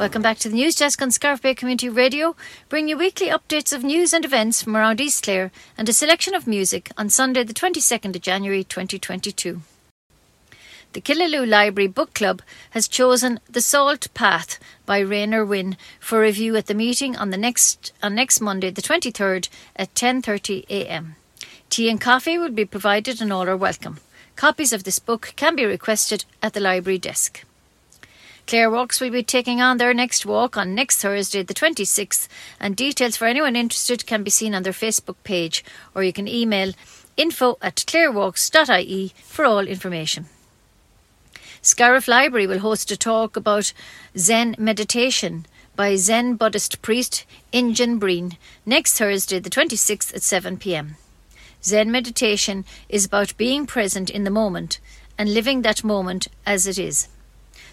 Welcome 0.00 0.22
back 0.22 0.38
to 0.38 0.48
the 0.48 0.54
News 0.54 0.76
Desk 0.76 1.02
on 1.02 1.10
Scariff 1.10 1.42
Bay 1.42 1.54
Community 1.54 1.90
Radio, 1.90 2.34
bring 2.70 2.88
you 2.88 2.96
weekly 2.96 3.26
updates 3.26 3.70
of 3.70 3.84
news 3.84 4.14
and 4.14 4.24
events 4.24 4.62
from 4.62 4.74
around 4.74 4.98
East 4.98 5.22
Clare 5.22 5.50
and 5.76 5.86
a 5.90 5.92
selection 5.92 6.34
of 6.34 6.46
music 6.46 6.90
on 6.96 7.10
Sunday, 7.10 7.44
the 7.44 7.52
22nd 7.52 8.16
of 8.16 8.22
January 8.22 8.64
2022. 8.64 9.60
The 10.94 11.00
Killaloe 11.02 11.46
Library 11.46 11.86
Book 11.86 12.14
Club 12.14 12.40
has 12.70 12.88
chosen 12.88 13.40
The 13.50 13.60
Salt 13.60 14.08
Path 14.14 14.58
by 14.86 15.00
Raynor 15.00 15.44
Winn 15.44 15.76
for 16.00 16.22
review 16.22 16.56
at 16.56 16.64
the 16.64 16.72
meeting 16.72 17.14
on 17.14 17.28
the 17.28 17.36
next 17.36 17.92
on 18.02 18.14
next 18.14 18.40
Monday, 18.40 18.70
the 18.70 18.80
23rd 18.80 19.50
at 19.76 19.94
10:30 19.94 20.64
a.m. 20.70 21.16
Tea 21.68 21.90
and 21.90 22.00
coffee 22.00 22.38
will 22.38 22.52
be 22.52 22.64
provided 22.64 23.20
and 23.20 23.30
all 23.30 23.46
are 23.46 23.54
welcome. 23.54 23.98
Copies 24.34 24.72
of 24.72 24.84
this 24.84 24.98
book 24.98 25.34
can 25.36 25.54
be 25.54 25.66
requested 25.66 26.24
at 26.42 26.54
the 26.54 26.60
library 26.60 26.96
desk. 26.96 27.44
Clare 28.50 28.68
Walks 28.68 29.00
will 29.00 29.10
be 29.10 29.22
taking 29.22 29.60
on 29.60 29.76
their 29.76 29.94
next 29.94 30.26
walk 30.26 30.56
on 30.56 30.74
next 30.74 31.00
Thursday, 31.00 31.44
the 31.44 31.54
26th, 31.54 32.26
and 32.58 32.74
details 32.74 33.16
for 33.16 33.26
anyone 33.26 33.54
interested 33.54 34.04
can 34.06 34.24
be 34.24 34.30
seen 34.30 34.56
on 34.56 34.64
their 34.64 34.72
Facebook 34.72 35.14
page, 35.22 35.64
or 35.94 36.02
you 36.02 36.12
can 36.12 36.26
email 36.26 36.72
info 37.16 37.58
at 37.62 37.76
clarewalks.ie 37.76 39.12
for 39.22 39.44
all 39.44 39.68
information. 39.68 40.26
Scariff 41.62 42.08
Library 42.08 42.48
will 42.48 42.58
host 42.58 42.90
a 42.90 42.96
talk 42.96 43.36
about 43.36 43.72
Zen 44.18 44.56
meditation 44.58 45.46
by 45.76 45.94
Zen 45.94 46.34
Buddhist 46.34 46.82
priest 46.82 47.24
Injun 47.52 48.00
Breen 48.00 48.36
next 48.66 48.98
Thursday, 48.98 49.38
the 49.38 49.48
26th 49.48 50.12
at 50.12 50.24
7 50.24 50.56
pm. 50.56 50.96
Zen 51.62 51.92
meditation 51.92 52.64
is 52.88 53.04
about 53.04 53.36
being 53.36 53.64
present 53.64 54.10
in 54.10 54.24
the 54.24 54.28
moment 54.28 54.80
and 55.16 55.32
living 55.32 55.62
that 55.62 55.84
moment 55.84 56.26
as 56.44 56.66
it 56.66 56.80
is. 56.80 57.06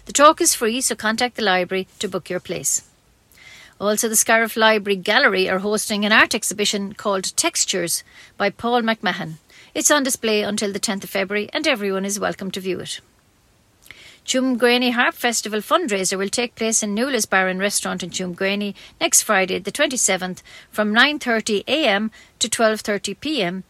The 0.08 0.14
talk 0.14 0.40
is 0.40 0.54
free, 0.54 0.80
so 0.80 0.94
contact 0.94 1.36
the 1.36 1.42
library 1.42 1.86
to 1.98 2.08
book 2.08 2.30
your 2.30 2.40
place. 2.40 2.80
Also, 3.78 4.08
the 4.08 4.16
Scariff 4.16 4.56
Library 4.56 4.96
Gallery 4.96 5.50
are 5.50 5.58
hosting 5.58 6.06
an 6.06 6.12
art 6.12 6.34
exhibition 6.34 6.94
called 6.94 7.36
Textures 7.36 8.02
by 8.38 8.48
Paul 8.48 8.80
McMahon. 8.80 9.34
It's 9.74 9.90
on 9.90 10.02
display 10.02 10.40
until 10.40 10.72
the 10.72 10.80
10th 10.80 11.04
of 11.04 11.10
February, 11.10 11.50
and 11.52 11.68
everyone 11.68 12.06
is 12.06 12.18
welcome 12.18 12.50
to 12.52 12.60
view 12.60 12.80
it. 12.80 13.00
Tuamgraney 14.24 14.92
Harp 14.92 15.14
Festival 15.14 15.60
fundraiser 15.60 16.16
will 16.16 16.30
take 16.30 16.54
place 16.54 16.82
in 16.82 16.94
Newla's 16.94 17.26
Bar 17.26 17.46
and 17.48 17.60
Restaurant 17.60 18.02
in 18.02 18.08
Tuamgraney 18.08 18.74
next 18.98 19.20
Friday, 19.20 19.58
the 19.58 19.70
27th, 19.70 20.40
from 20.70 20.94
9:30 20.94 21.64
a.m. 21.68 22.10
to 22.38 22.48
12:30 22.48 23.20
p.m. 23.20 23.64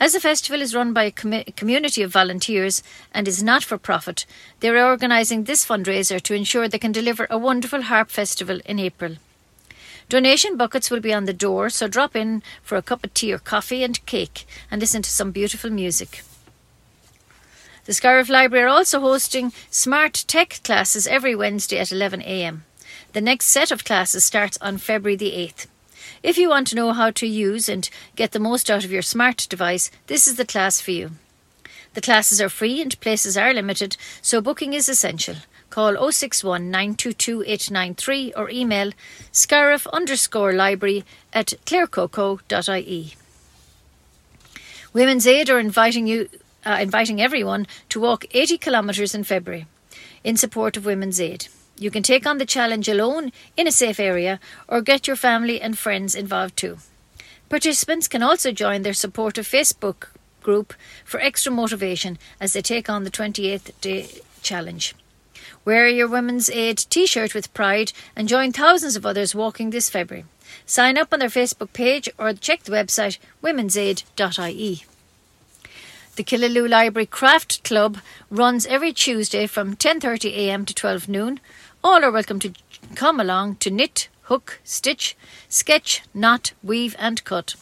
As 0.00 0.14
the 0.14 0.20
festival 0.20 0.62
is 0.62 0.74
run 0.74 0.94
by 0.94 1.04
a 1.04 1.10
com- 1.10 1.44
community 1.56 2.00
of 2.00 2.10
volunteers 2.10 2.82
and 3.12 3.28
is 3.28 3.42
not 3.42 3.62
for 3.62 3.76
profit, 3.76 4.24
they 4.60 4.70
are 4.70 4.90
organising 4.90 5.44
this 5.44 5.66
fundraiser 5.66 6.18
to 6.22 6.32
ensure 6.34 6.66
they 6.68 6.78
can 6.78 6.90
deliver 6.90 7.26
a 7.28 7.36
wonderful 7.36 7.82
harp 7.82 8.10
festival 8.10 8.60
in 8.64 8.78
April. 8.78 9.16
Donation 10.08 10.56
buckets 10.56 10.90
will 10.90 11.00
be 11.00 11.12
on 11.12 11.26
the 11.26 11.34
door, 11.34 11.68
so 11.68 11.86
drop 11.86 12.16
in 12.16 12.42
for 12.62 12.76
a 12.76 12.82
cup 12.82 13.04
of 13.04 13.12
tea 13.12 13.30
or 13.30 13.38
coffee 13.38 13.84
and 13.84 14.04
cake 14.06 14.46
and 14.70 14.80
listen 14.80 15.02
to 15.02 15.10
some 15.10 15.32
beautiful 15.32 15.68
music. 15.68 16.22
The 17.84 17.92
Scariff 17.92 18.30
Library 18.30 18.64
are 18.64 18.68
also 18.68 19.00
hosting 19.00 19.52
Smart 19.70 20.24
Tech 20.26 20.60
classes 20.64 21.06
every 21.06 21.36
Wednesday 21.36 21.78
at 21.78 21.88
11am. 21.88 22.60
The 23.12 23.20
next 23.20 23.48
set 23.48 23.70
of 23.70 23.84
classes 23.84 24.24
starts 24.24 24.56
on 24.62 24.78
February 24.78 25.16
the 25.16 25.32
8th. 25.32 25.66
If 26.22 26.38
you 26.38 26.48
want 26.48 26.66
to 26.68 26.76
know 26.76 26.92
how 26.92 27.10
to 27.10 27.26
use 27.26 27.68
and 27.68 27.88
get 28.16 28.32
the 28.32 28.38
most 28.38 28.70
out 28.70 28.84
of 28.84 28.92
your 28.92 29.02
smart 29.02 29.46
device, 29.48 29.90
this 30.06 30.26
is 30.26 30.36
the 30.36 30.44
class 30.44 30.80
for 30.80 30.90
you. 30.90 31.12
The 31.94 32.00
classes 32.00 32.40
are 32.40 32.48
free 32.48 32.80
and 32.80 33.00
places 33.00 33.36
are 33.36 33.52
limited, 33.52 33.96
so 34.22 34.40
booking 34.40 34.74
is 34.74 34.88
essential. 34.88 35.36
Call 35.70 36.10
061 36.10 36.70
922 36.70 37.42
893 37.42 38.32
or 38.34 38.50
email 38.50 38.92
scariff 39.32 39.86
underscore 39.88 40.52
library 40.52 41.04
at 41.32 41.54
clarecoco.ie. 41.66 43.14
Women's 44.92 45.26
Aid 45.26 45.50
are 45.50 45.60
inviting 45.60 46.06
you, 46.06 46.28
uh, 46.66 46.78
inviting 46.80 47.20
everyone 47.20 47.66
to 47.88 48.00
walk 48.00 48.24
80 48.32 48.58
kilometres 48.58 49.14
in 49.14 49.22
February 49.22 49.66
in 50.24 50.36
support 50.36 50.76
of 50.76 50.84
Women's 50.84 51.20
Aid. 51.20 51.46
You 51.80 51.90
can 51.90 52.02
take 52.02 52.26
on 52.26 52.36
the 52.36 52.44
challenge 52.44 52.88
alone 52.88 53.32
in 53.56 53.66
a 53.66 53.72
safe 53.72 53.98
area 53.98 54.38
or 54.68 54.82
get 54.82 55.06
your 55.06 55.16
family 55.16 55.62
and 55.62 55.78
friends 55.78 56.14
involved 56.14 56.58
too. 56.58 56.76
Participants 57.48 58.06
can 58.06 58.22
also 58.22 58.52
join 58.52 58.82
their 58.82 58.92
supportive 58.92 59.48
Facebook 59.48 60.08
group 60.42 60.74
for 61.06 61.18
extra 61.20 61.50
motivation 61.50 62.18
as 62.38 62.52
they 62.52 62.60
take 62.60 62.90
on 62.90 63.04
the 63.04 63.10
28th 63.10 63.72
day 63.80 64.08
challenge. 64.42 64.94
Wear 65.64 65.88
your 65.88 66.06
Women's 66.06 66.50
Aid 66.50 66.84
t 66.90 67.06
shirt 67.06 67.34
with 67.34 67.54
pride 67.54 67.92
and 68.14 68.28
join 68.28 68.52
thousands 68.52 68.94
of 68.94 69.06
others 69.06 69.34
walking 69.34 69.70
this 69.70 69.88
February. 69.88 70.26
Sign 70.66 70.98
up 70.98 71.14
on 71.14 71.20
their 71.20 71.30
Facebook 71.30 71.72
page 71.72 72.10
or 72.18 72.34
check 72.34 72.64
the 72.64 72.72
website 72.72 73.16
womensaid.ie. 73.42 74.84
The 76.16 76.24
Killaloe 76.24 76.68
Library 76.68 77.06
Craft 77.06 77.64
Club 77.64 77.98
runs 78.30 78.66
every 78.66 78.92
Tuesday 78.92 79.46
from 79.46 79.76
10.30am 79.76 80.66
to 80.66 80.74
12 80.74 81.08
noon 81.08 81.40
all 81.82 82.04
are 82.04 82.10
welcome 82.10 82.38
to 82.38 82.52
come 82.94 83.18
along 83.18 83.56
to 83.56 83.70
knit, 83.70 84.08
hook, 84.24 84.60
stitch, 84.64 85.16
sketch, 85.48 86.02
knot, 86.12 86.52
weave, 86.62 86.94
and 86.98 87.24
cut. 87.24 87.54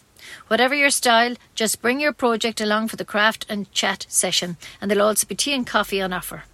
Whatever 0.49 0.75
your 0.75 0.91
style, 0.91 1.37
just 1.55 1.81
bring 1.81 2.01
your 2.01 2.13
project 2.13 2.61
along 2.61 2.89
for 2.89 2.97
the 2.97 3.05
craft 3.05 3.47
and 3.49 3.71
chat 3.73 4.07
session, 4.09 4.57
and 4.81 4.91
there'll 4.91 5.07
also 5.07 5.27
be 5.27 5.35
tea 5.35 5.55
and 5.55 5.67
coffee 5.67 6.01
on 6.01 6.13
offer. 6.13 6.45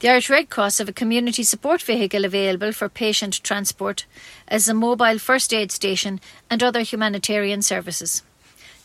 The 0.00 0.08
Irish 0.08 0.28
Red 0.28 0.50
Cross 0.50 0.78
have 0.78 0.88
a 0.88 0.92
community 0.92 1.44
support 1.44 1.80
vehicle 1.80 2.24
available 2.24 2.72
for 2.72 2.88
patient 2.88 3.42
transport 3.44 4.04
as 4.48 4.68
a 4.68 4.74
mobile 4.74 5.20
first 5.20 5.54
aid 5.54 5.70
station 5.70 6.20
and 6.50 6.62
other 6.62 6.80
humanitarian 6.80 7.62
services. 7.62 8.22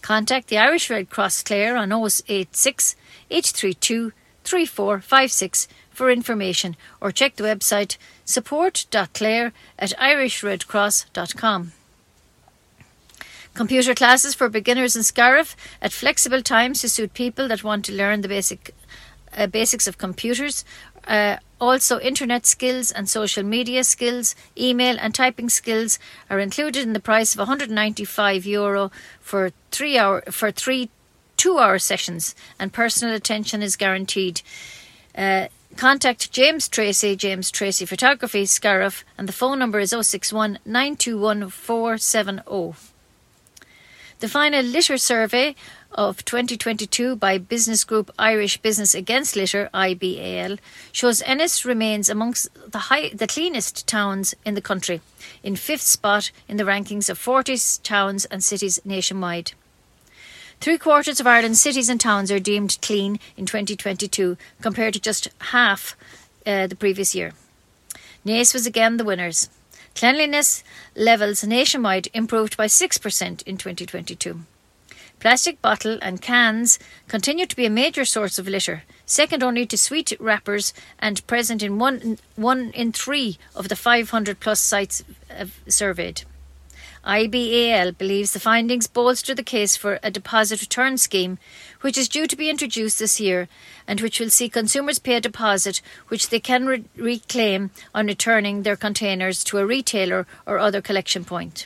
Contact 0.03 0.47
the 0.47 0.59
Irish 0.59 0.89
Red 0.89 1.09
Cross 1.09 1.43
Clare 1.43 1.75
on 1.75 1.91
086 1.91 2.95
832 3.31 4.13
3456 4.43 5.67
for 5.99 6.09
information 6.09 6.77
or 7.01 7.11
check 7.11 7.35
the 7.35 7.43
website 7.43 7.97
support.clare 8.23 9.51
at 9.77 9.91
irishredcross.com. 9.99 11.73
Computer 13.53 13.93
classes 13.93 14.33
for 14.33 14.47
beginners 14.47 14.95
in 14.95 15.03
Scariff 15.03 15.57
at 15.81 15.91
flexible 15.91 16.41
times 16.41 16.79
to 16.79 16.87
suit 16.87 17.13
people 17.13 17.49
that 17.49 17.65
want 17.65 17.83
to 17.83 17.91
learn 17.91 18.21
the 18.21 18.29
basic 18.29 18.73
uh, 19.35 19.45
basics 19.47 19.87
of 19.87 19.97
computers. 19.97 20.63
Uh, 21.05 21.35
also, 21.59 21.99
internet 21.99 22.45
skills 22.45 22.91
and 22.91 23.09
social 23.09 23.43
media 23.43 23.83
skills, 23.83 24.35
email 24.57 24.95
and 25.01 25.13
typing 25.13 25.49
skills 25.49 25.99
are 26.29 26.39
included 26.39 26.83
in 26.83 26.93
the 26.93 27.01
price 27.01 27.33
of 27.33 27.39
195 27.39 28.45
euro 28.45 28.89
for 29.19 29.51
three 29.69 29.97
hour 29.97 30.23
for 30.31 30.49
three 30.49 30.89
two-hour 31.35 31.79
sessions, 31.79 32.35
and 32.57 32.71
personal 32.71 33.13
attention 33.15 33.61
is 33.61 33.75
guaranteed. 33.75 34.41
Uh, 35.13 35.47
Contact 35.75 36.31
James 36.31 36.67
Tracy, 36.67 37.15
James 37.15 37.51
Tracy 37.51 37.85
Photography, 37.85 38.45
Scariff, 38.45 39.05
and 39.17 39.29
the 39.29 39.33
phone 39.33 39.59
number 39.59 39.79
is 39.79 39.91
061 39.91 40.59
921 40.65 41.49
470. 41.49 42.73
The 44.19 44.27
final 44.27 44.65
litter 44.65 44.97
survey 44.97 45.55
of 45.91 46.25
2022 46.25 47.15
by 47.15 47.37
business 47.37 47.85
group 47.85 48.11
Irish 48.19 48.57
Business 48.57 48.93
Against 48.93 49.37
Litter 49.37 49.69
(IBAL) 49.73 50.59
shows 50.91 51.21
Ennis 51.21 51.63
remains 51.63 52.09
amongst 52.09 52.49
the 52.69 52.89
high, 52.89 53.09
the 53.13 53.27
cleanest 53.27 53.87
towns 53.87 54.35
in 54.43 54.55
the 54.55 54.61
country, 54.61 54.99
in 55.43 55.55
fifth 55.55 55.83
spot 55.83 56.31
in 56.49 56.57
the 56.57 56.65
rankings 56.65 57.09
of 57.09 57.17
40 57.17 57.55
towns 57.83 58.25
and 58.25 58.43
cities 58.43 58.81
nationwide. 58.83 59.53
Three 60.61 60.77
quarters 60.77 61.21
of 61.21 61.27
Ireland's 61.27 61.61
cities 61.61 61.87
and 61.87 62.01
towns 62.01 62.29
are 62.31 62.39
deemed 62.39 62.77
clean 62.81 63.17
in 63.37 63.45
2022, 63.45 64.35
compared 64.61 64.93
to 64.93 64.99
just 64.99 65.29
half 65.39 65.95
uh, 66.45 66.67
the 66.67 66.75
previous 66.75 67.15
year. 67.15 67.31
Naas 68.25 68.53
was 68.53 68.65
again 68.65 68.97
the 68.97 69.05
winners. 69.05 69.49
Cleanliness 69.95 70.63
levels 70.95 71.45
nationwide 71.45 72.09
improved 72.13 72.57
by 72.57 72.65
6% 72.65 73.43
in 73.43 73.57
2022. 73.57 74.41
Plastic 75.19 75.61
bottle 75.61 75.97
and 76.01 76.21
cans 76.21 76.77
continue 77.07 77.45
to 77.45 77.55
be 77.55 77.65
a 77.65 77.69
major 77.69 78.03
source 78.03 78.37
of 78.37 78.47
litter, 78.47 78.83
second 79.05 79.41
only 79.41 79.65
to 79.65 79.77
sweet 79.77 80.11
wrappers 80.19 80.73
and 80.99 81.25
present 81.25 81.63
in 81.63 81.79
one, 81.79 82.17
one 82.35 82.71
in 82.71 82.91
three 82.91 83.37
of 83.55 83.69
the 83.69 83.77
500 83.77 84.41
plus 84.41 84.59
sites 84.59 85.05
uh, 85.29 85.45
surveyed. 85.69 86.23
IBAL 87.09 87.97
believes 87.97 88.33
the 88.33 88.39
findings 88.39 88.85
bolster 88.85 89.33
the 89.33 89.41
case 89.41 89.75
for 89.75 89.97
a 90.03 90.11
deposit 90.11 90.61
return 90.61 90.95
scheme, 90.95 91.39
which 91.81 91.97
is 91.97 92.07
due 92.07 92.27
to 92.27 92.35
be 92.35 92.51
introduced 92.51 92.99
this 92.99 93.19
year 93.19 93.47
and 93.87 93.99
which 93.99 94.19
will 94.19 94.29
see 94.29 94.47
consumers 94.47 94.99
pay 94.99 95.15
a 95.15 95.19
deposit 95.19 95.81
which 96.09 96.29
they 96.29 96.39
can 96.39 96.67
re- 96.67 96.83
reclaim 96.95 97.71
on 97.95 98.05
returning 98.05 98.61
their 98.61 98.75
containers 98.75 99.43
to 99.43 99.57
a 99.57 99.65
retailer 99.65 100.27
or 100.45 100.59
other 100.59 100.83
collection 100.83 101.25
point. 101.25 101.65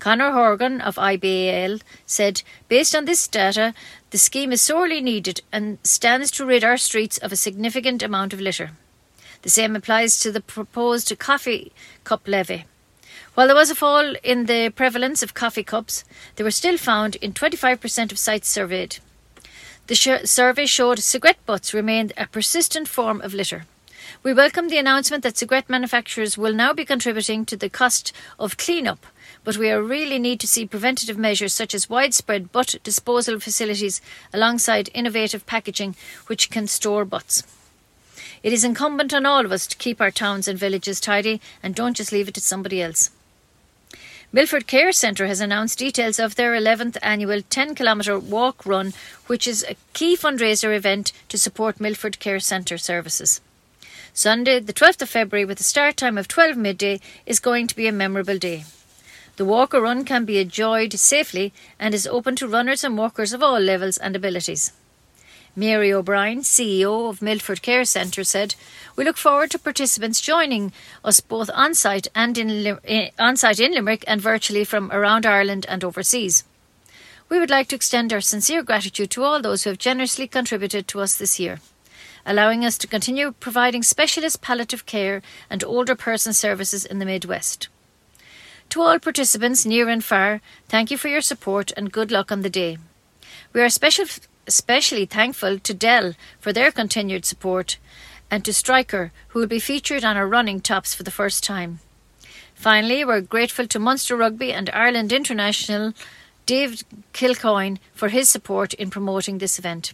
Conor 0.00 0.32
Horgan 0.32 0.82
of 0.82 0.96
IBAL 0.96 1.80
said, 2.04 2.42
based 2.68 2.94
on 2.94 3.06
this 3.06 3.26
data, 3.26 3.72
the 4.10 4.18
scheme 4.18 4.52
is 4.52 4.60
sorely 4.60 5.00
needed 5.00 5.40
and 5.50 5.78
stands 5.82 6.30
to 6.32 6.44
rid 6.44 6.62
our 6.62 6.76
streets 6.76 7.16
of 7.16 7.32
a 7.32 7.36
significant 7.36 8.02
amount 8.02 8.34
of 8.34 8.40
litter. 8.40 8.72
The 9.40 9.50
same 9.50 9.74
applies 9.74 10.20
to 10.20 10.30
the 10.30 10.42
proposed 10.42 11.18
coffee 11.18 11.72
cup 12.04 12.28
levy. 12.28 12.66
While 13.38 13.46
there 13.46 13.54
was 13.54 13.70
a 13.70 13.76
fall 13.76 14.16
in 14.24 14.46
the 14.46 14.68
prevalence 14.70 15.22
of 15.22 15.32
coffee 15.32 15.62
cups, 15.62 16.02
they 16.34 16.42
were 16.42 16.50
still 16.50 16.76
found 16.76 17.14
in 17.14 17.32
25% 17.32 18.10
of 18.10 18.18
sites 18.18 18.48
surveyed. 18.48 18.98
The 19.86 19.94
sh- 19.94 20.24
survey 20.24 20.66
showed 20.66 20.98
cigarette 20.98 21.38
butts 21.46 21.72
remained 21.72 22.12
a 22.16 22.26
persistent 22.26 22.88
form 22.88 23.20
of 23.20 23.34
litter. 23.34 23.64
We 24.24 24.34
welcome 24.34 24.66
the 24.70 24.78
announcement 24.78 25.22
that 25.22 25.38
cigarette 25.38 25.70
manufacturers 25.70 26.36
will 26.36 26.52
now 26.52 26.72
be 26.72 26.84
contributing 26.84 27.44
to 27.44 27.56
the 27.56 27.70
cost 27.70 28.12
of 28.40 28.56
clean-up, 28.56 29.06
but 29.44 29.56
we 29.56 29.70
really 29.70 30.18
need 30.18 30.40
to 30.40 30.48
see 30.48 30.66
preventative 30.66 31.16
measures 31.16 31.54
such 31.54 31.76
as 31.76 31.88
widespread 31.88 32.50
butt 32.50 32.74
disposal 32.82 33.38
facilities 33.38 34.00
alongside 34.32 34.90
innovative 34.94 35.46
packaging 35.46 35.94
which 36.26 36.50
can 36.50 36.66
store 36.66 37.04
butts. 37.04 37.44
It 38.42 38.52
is 38.52 38.64
incumbent 38.64 39.14
on 39.14 39.26
all 39.26 39.44
of 39.44 39.52
us 39.52 39.68
to 39.68 39.76
keep 39.76 40.00
our 40.00 40.10
towns 40.10 40.48
and 40.48 40.58
villages 40.58 40.98
tidy 40.98 41.40
and 41.62 41.72
don't 41.72 41.96
just 41.96 42.10
leave 42.10 42.26
it 42.26 42.34
to 42.34 42.40
somebody 42.40 42.82
else. 42.82 43.10
Milford 44.30 44.66
Care 44.66 44.92
Centre 44.92 45.26
has 45.26 45.40
announced 45.40 45.78
details 45.78 46.18
of 46.18 46.34
their 46.34 46.52
11th 46.52 46.98
annual 47.00 47.40
10 47.40 47.74
kilometre 47.74 48.18
walk 48.18 48.66
run, 48.66 48.92
which 49.26 49.46
is 49.46 49.64
a 49.64 49.76
key 49.94 50.18
fundraiser 50.18 50.76
event 50.76 51.12
to 51.30 51.38
support 51.38 51.80
Milford 51.80 52.18
Care 52.18 52.38
Centre 52.38 52.76
services. 52.76 53.40
Sunday, 54.12 54.60
the 54.60 54.74
12th 54.74 55.00
of 55.00 55.08
February, 55.08 55.46
with 55.46 55.60
a 55.60 55.64
start 55.64 55.96
time 55.96 56.18
of 56.18 56.28
12 56.28 56.58
midday, 56.58 57.00
is 57.24 57.40
going 57.40 57.66
to 57.68 57.74
be 57.74 57.86
a 57.86 57.92
memorable 57.92 58.36
day. 58.36 58.64
The 59.36 59.46
walk 59.46 59.72
or 59.72 59.80
run 59.80 60.04
can 60.04 60.26
be 60.26 60.40
enjoyed 60.40 60.92
safely 60.92 61.54
and 61.78 61.94
is 61.94 62.06
open 62.06 62.36
to 62.36 62.48
runners 62.48 62.84
and 62.84 62.98
walkers 62.98 63.32
of 63.32 63.42
all 63.42 63.58
levels 63.58 63.96
and 63.96 64.14
abilities. 64.14 64.72
Mary 65.56 65.92
O'Brien, 65.92 66.40
CEO 66.40 67.08
of 67.08 67.22
Milford 67.22 67.62
Care 67.62 67.84
Centre, 67.84 68.24
said, 68.24 68.54
We 68.96 69.04
look 69.04 69.16
forward 69.16 69.50
to 69.50 69.58
participants 69.58 70.20
joining 70.20 70.72
us 71.04 71.20
both 71.20 71.50
on 71.54 71.74
site 71.74 72.08
and 72.14 72.38
in, 72.38 72.78
eh, 72.84 73.10
on 73.18 73.36
site 73.36 73.60
in 73.60 73.72
Limerick 73.72 74.04
and 74.06 74.20
virtually 74.20 74.64
from 74.64 74.90
around 74.92 75.26
Ireland 75.26 75.66
and 75.68 75.82
overseas. 75.82 76.44
We 77.28 77.38
would 77.38 77.50
like 77.50 77.68
to 77.68 77.76
extend 77.76 78.12
our 78.12 78.20
sincere 78.20 78.62
gratitude 78.62 79.10
to 79.10 79.22
all 79.22 79.42
those 79.42 79.64
who 79.64 79.70
have 79.70 79.78
generously 79.78 80.26
contributed 80.26 80.88
to 80.88 81.00
us 81.00 81.16
this 81.16 81.38
year, 81.38 81.60
allowing 82.24 82.64
us 82.64 82.78
to 82.78 82.86
continue 82.86 83.32
providing 83.32 83.82
specialist 83.82 84.40
palliative 84.40 84.86
care 84.86 85.20
and 85.50 85.62
older 85.62 85.94
person 85.94 86.32
services 86.32 86.84
in 86.84 87.00
the 87.00 87.04
Midwest. 87.04 87.68
To 88.70 88.82
all 88.82 88.98
participants 88.98 89.64
near 89.64 89.88
and 89.88 90.04
far, 90.04 90.40
thank 90.68 90.90
you 90.90 90.98
for 90.98 91.08
your 91.08 91.22
support 91.22 91.72
and 91.76 91.92
good 91.92 92.10
luck 92.10 92.30
on 92.30 92.42
the 92.42 92.50
day. 92.50 92.78
We 93.52 93.62
are 93.62 93.70
special, 93.70 94.06
especially 94.48 95.06
thankful 95.06 95.60
to 95.60 95.74
Dell 95.74 96.14
for 96.40 96.52
their 96.52 96.72
continued 96.72 97.24
support 97.24 97.78
and 98.30 98.44
to 98.44 98.52
Stryker, 98.52 99.12
who 99.28 99.38
will 99.38 99.46
be 99.46 99.60
featured 99.60 100.04
on 100.04 100.16
our 100.16 100.26
running 100.26 100.60
tops 100.60 100.94
for 100.94 101.04
the 101.04 101.10
first 101.10 101.44
time. 101.44 101.78
Finally, 102.54 103.04
we're 103.04 103.20
grateful 103.20 103.68
to 103.68 103.78
Munster 103.78 104.16
Rugby 104.16 104.52
and 104.52 104.68
Ireland 104.70 105.12
International 105.12 105.92
Dave 106.44 106.82
Kilcoyne 107.12 107.78
for 107.94 108.08
his 108.08 108.28
support 108.28 108.74
in 108.74 108.90
promoting 108.90 109.38
this 109.38 109.58
event. 109.58 109.92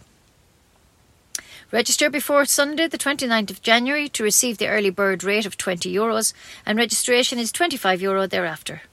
Register 1.71 2.09
before 2.09 2.45
Sunday, 2.45 2.87
the 2.87 2.97
29th 2.97 3.51
of 3.51 3.61
January, 3.61 4.07
to 4.09 4.23
receive 4.23 4.57
the 4.57 4.67
early 4.67 4.89
bird 4.89 5.23
rate 5.23 5.45
of 5.45 5.57
€20 5.57 5.91
Euros, 5.93 6.33
and 6.65 6.77
registration 6.77 7.39
is 7.39 7.51
€25 7.51 8.01
Euro 8.01 8.25
thereafter. 8.25 8.83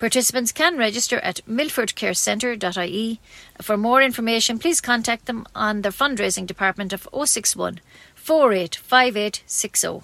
Participants 0.00 0.50
can 0.50 0.78
register 0.78 1.18
at 1.20 1.42
milfordcarecentre.ie. 1.46 3.20
For 3.60 3.76
more 3.76 4.00
information, 4.00 4.58
please 4.58 4.80
contact 4.80 5.26
them 5.26 5.46
on 5.54 5.82
their 5.82 5.92
fundraising 5.92 6.46
department 6.46 6.94
of 6.94 7.06
061 7.12 7.80
485860. 8.14 10.00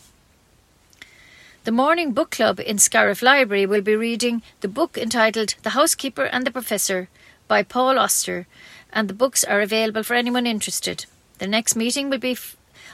The 1.65 1.73
Morning 1.73 2.13
Book 2.13 2.31
Club 2.31 2.61
in 2.61 2.77
Scariff 2.79 3.23
Library 3.23 3.65
will 3.65 3.81
be 3.81 3.97
reading 3.97 4.43
the 4.61 4.69
book 4.69 4.99
entitled 4.99 5.55
The 5.63 5.71
Housekeeper 5.71 6.25
and 6.25 6.47
the 6.47 6.51
Professor 6.51 7.09
by 7.49 7.63
Paul 7.63 7.99
Auster, 7.99 8.47
and 8.93 9.09
the 9.09 9.15
books 9.15 9.45
are 9.45 9.63
available 9.63 10.03
for 10.03 10.13
anyone 10.13 10.47
interested. 10.47 11.07
The 11.39 11.47
next 11.47 11.75
meeting 11.75 12.11
will 12.11 12.19
be 12.19 12.37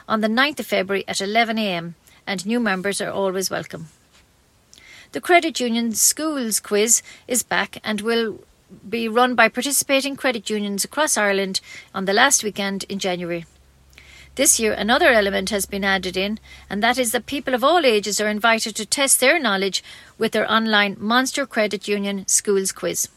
on 0.07 0.21
the 0.21 0.29
9th 0.29 0.61
of 0.61 0.67
February 0.67 1.03
at 1.07 1.17
11am, 1.17 1.95
and 2.25 2.45
new 2.45 2.61
members 2.61 3.01
are 3.01 3.11
always 3.11 3.49
welcome. 3.49 3.89
The 5.13 5.21
Credit 5.21 5.59
Union 5.59 5.91
Schools 5.91 6.59
Quiz 6.59 7.03
is 7.27 7.43
back 7.43 7.77
and 7.83 8.01
will 8.01 8.39
be 8.89 9.07
run 9.07 9.35
by 9.35 9.47
participating 9.47 10.15
credit 10.15 10.49
unions 10.49 10.83
across 10.83 11.17
Ireland 11.17 11.61
on 11.93 12.05
the 12.05 12.13
last 12.13 12.43
weekend 12.43 12.83
in 12.89 12.97
January. 12.97 13.45
This 14.33 14.59
year, 14.59 14.73
another 14.73 15.09
element 15.09 15.51
has 15.51 15.67
been 15.67 15.83
added 15.83 16.17
in, 16.17 16.39
and 16.67 16.81
that 16.81 16.97
is 16.97 17.11
that 17.11 17.27
people 17.27 17.53
of 17.53 17.63
all 17.63 17.85
ages 17.85 18.19
are 18.19 18.27
invited 18.27 18.75
to 18.75 18.87
test 18.87 19.19
their 19.19 19.37
knowledge 19.37 19.83
with 20.17 20.31
their 20.31 20.51
online 20.51 20.97
Monster 20.99 21.45
Credit 21.45 21.87
Union 21.87 22.27
Schools 22.27 22.71
Quiz. 22.71 23.07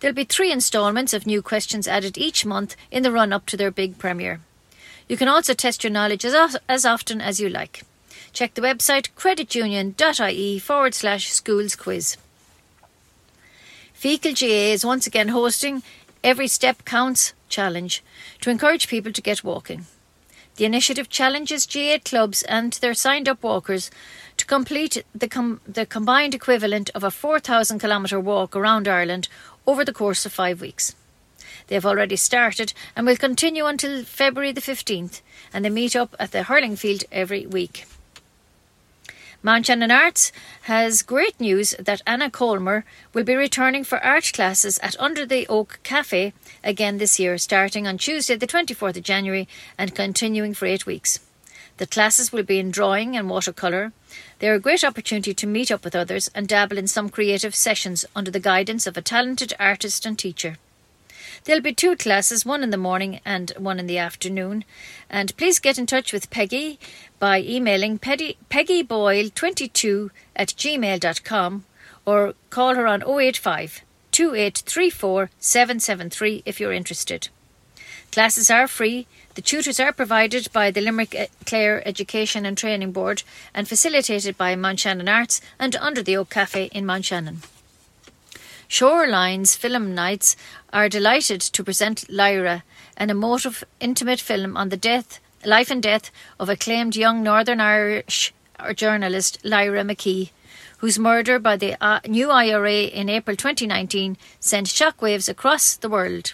There'll 0.00 0.14
be 0.14 0.24
three 0.24 0.52
instalments 0.52 1.14
of 1.14 1.24
new 1.24 1.40
questions 1.40 1.88
added 1.88 2.18
each 2.18 2.44
month 2.44 2.76
in 2.90 3.04
the 3.04 3.10
run 3.10 3.32
up 3.32 3.46
to 3.46 3.56
their 3.56 3.70
big 3.70 3.96
premiere. 3.96 4.40
You 5.08 5.16
can 5.16 5.28
also 5.28 5.54
test 5.54 5.82
your 5.82 5.92
knowledge 5.92 6.26
as, 6.26 6.58
as 6.68 6.84
often 6.84 7.22
as 7.22 7.40
you 7.40 7.48
like. 7.48 7.84
Check 8.32 8.54
the 8.54 8.62
website 8.62 9.10
creditunion.ie 9.16 10.58
forward 10.58 10.94
slash 10.94 11.30
schools 11.30 11.76
quiz. 11.76 12.16
Feakle 13.94 14.38
GAA 14.38 14.72
is 14.72 14.84
once 14.84 15.06
again 15.06 15.28
hosting 15.28 15.82
Every 16.24 16.48
Step 16.48 16.84
Counts 16.84 17.34
challenge 17.48 18.02
to 18.40 18.50
encourage 18.50 18.88
people 18.88 19.12
to 19.12 19.22
get 19.22 19.44
walking. 19.44 19.86
The 20.56 20.64
initiative 20.64 21.08
challenges 21.08 21.66
GAA 21.66 21.98
clubs 22.04 22.42
and 22.42 22.72
their 22.74 22.94
signed 22.94 23.28
up 23.28 23.42
walkers 23.42 23.90
to 24.36 24.44
complete 24.44 25.02
the, 25.14 25.28
com- 25.28 25.60
the 25.66 25.86
combined 25.86 26.34
equivalent 26.34 26.90
of 26.94 27.04
a 27.04 27.10
4,000 27.10 27.78
kilometre 27.78 28.20
walk 28.20 28.54
around 28.54 28.86
Ireland 28.86 29.28
over 29.66 29.84
the 29.84 29.92
course 29.92 30.26
of 30.26 30.32
five 30.32 30.60
weeks. 30.60 30.94
They 31.68 31.76
have 31.76 31.86
already 31.86 32.16
started 32.16 32.74
and 32.94 33.06
will 33.06 33.16
continue 33.16 33.66
until 33.66 34.04
February 34.04 34.52
the 34.52 34.60
15th, 34.60 35.22
and 35.54 35.64
they 35.64 35.70
meet 35.70 35.96
up 35.96 36.14
at 36.18 36.32
the 36.32 36.44
hurling 36.44 36.76
field 36.76 37.04
every 37.10 37.46
week. 37.46 37.86
Mount 39.44 39.66
Shannon 39.66 39.90
Arts 39.90 40.30
has 40.62 41.02
great 41.02 41.40
news 41.40 41.74
that 41.76 42.00
Anna 42.06 42.30
Colmer 42.30 42.84
will 43.12 43.24
be 43.24 43.34
returning 43.34 43.82
for 43.82 43.98
art 43.98 44.30
classes 44.32 44.78
at 44.78 44.94
Under 45.00 45.26
the 45.26 45.48
Oak 45.48 45.80
Cafe 45.82 46.32
again 46.62 46.98
this 46.98 47.18
year, 47.18 47.36
starting 47.38 47.84
on 47.88 47.98
Tuesday, 47.98 48.36
the 48.36 48.46
24th 48.46 48.98
of 48.98 49.02
January, 49.02 49.48
and 49.76 49.96
continuing 49.96 50.54
for 50.54 50.66
eight 50.66 50.86
weeks. 50.86 51.18
The 51.78 51.88
classes 51.88 52.30
will 52.30 52.44
be 52.44 52.60
in 52.60 52.70
drawing 52.70 53.16
and 53.16 53.28
watercolour. 53.28 53.92
They 54.38 54.48
are 54.48 54.54
a 54.54 54.60
great 54.60 54.84
opportunity 54.84 55.34
to 55.34 55.46
meet 55.48 55.72
up 55.72 55.82
with 55.82 55.96
others 55.96 56.30
and 56.36 56.46
dabble 56.46 56.78
in 56.78 56.86
some 56.86 57.08
creative 57.08 57.56
sessions 57.56 58.04
under 58.14 58.30
the 58.30 58.38
guidance 58.38 58.86
of 58.86 58.96
a 58.96 59.02
talented 59.02 59.54
artist 59.58 60.06
and 60.06 60.16
teacher. 60.16 60.56
There'll 61.44 61.62
be 61.62 61.74
two 61.74 61.96
classes, 61.96 62.46
one 62.46 62.62
in 62.62 62.70
the 62.70 62.76
morning 62.76 63.20
and 63.24 63.50
one 63.58 63.80
in 63.80 63.86
the 63.86 63.98
afternoon. 63.98 64.64
And 65.10 65.36
please 65.36 65.58
get 65.58 65.78
in 65.78 65.86
touch 65.86 66.12
with 66.12 66.30
Peggy 66.30 66.78
by 67.18 67.40
emailing 67.40 67.98
Peggy, 67.98 68.36
peggyboyle22 68.48 70.10
at 70.36 70.48
gmail.com 70.48 71.64
or 72.06 72.34
call 72.50 72.74
her 72.74 72.86
on 72.86 73.02
085 73.02 73.82
2834 74.12 75.30
773 75.38 76.42
if 76.44 76.60
you're 76.60 76.72
interested. 76.72 77.28
Classes 78.12 78.50
are 78.50 78.68
free. 78.68 79.06
The 79.34 79.42
tutors 79.42 79.80
are 79.80 79.92
provided 79.92 80.52
by 80.52 80.70
the 80.70 80.82
Limerick 80.82 81.30
Clare 81.46 81.86
Education 81.88 82.44
and 82.44 82.58
Training 82.58 82.92
Board 82.92 83.22
and 83.54 83.66
facilitated 83.66 84.36
by 84.36 84.54
Mount 84.54 84.80
Shannon 84.80 85.08
Arts 85.08 85.40
and 85.58 85.74
Under 85.76 86.02
the 86.02 86.16
Oak 86.18 86.28
Cafe 86.28 86.66
in 86.72 86.84
Mount 86.84 87.06
Shannon. 87.06 87.40
Shorelines 88.72 89.54
Film 89.54 89.94
Nights 89.94 90.34
are 90.72 90.88
delighted 90.88 91.42
to 91.42 91.62
present 91.62 92.08
Lyra, 92.08 92.64
an 92.96 93.10
emotive, 93.10 93.64
intimate 93.80 94.18
film 94.18 94.56
on 94.56 94.70
the 94.70 94.78
death, 94.78 95.20
life 95.44 95.70
and 95.70 95.82
death 95.82 96.10
of 96.40 96.48
acclaimed 96.48 96.96
young 96.96 97.22
Northern 97.22 97.60
Irish 97.60 98.32
journalist 98.74 99.36
Lyra 99.44 99.82
McKee, 99.82 100.30
whose 100.78 100.98
murder 100.98 101.38
by 101.38 101.58
the 101.58 101.76
uh, 101.84 102.00
new 102.08 102.30
IRA 102.30 102.84
in 102.84 103.10
April 103.10 103.36
2019 103.36 104.16
sent 104.40 104.68
shockwaves 104.68 105.28
across 105.28 105.76
the 105.76 105.90
world. 105.90 106.32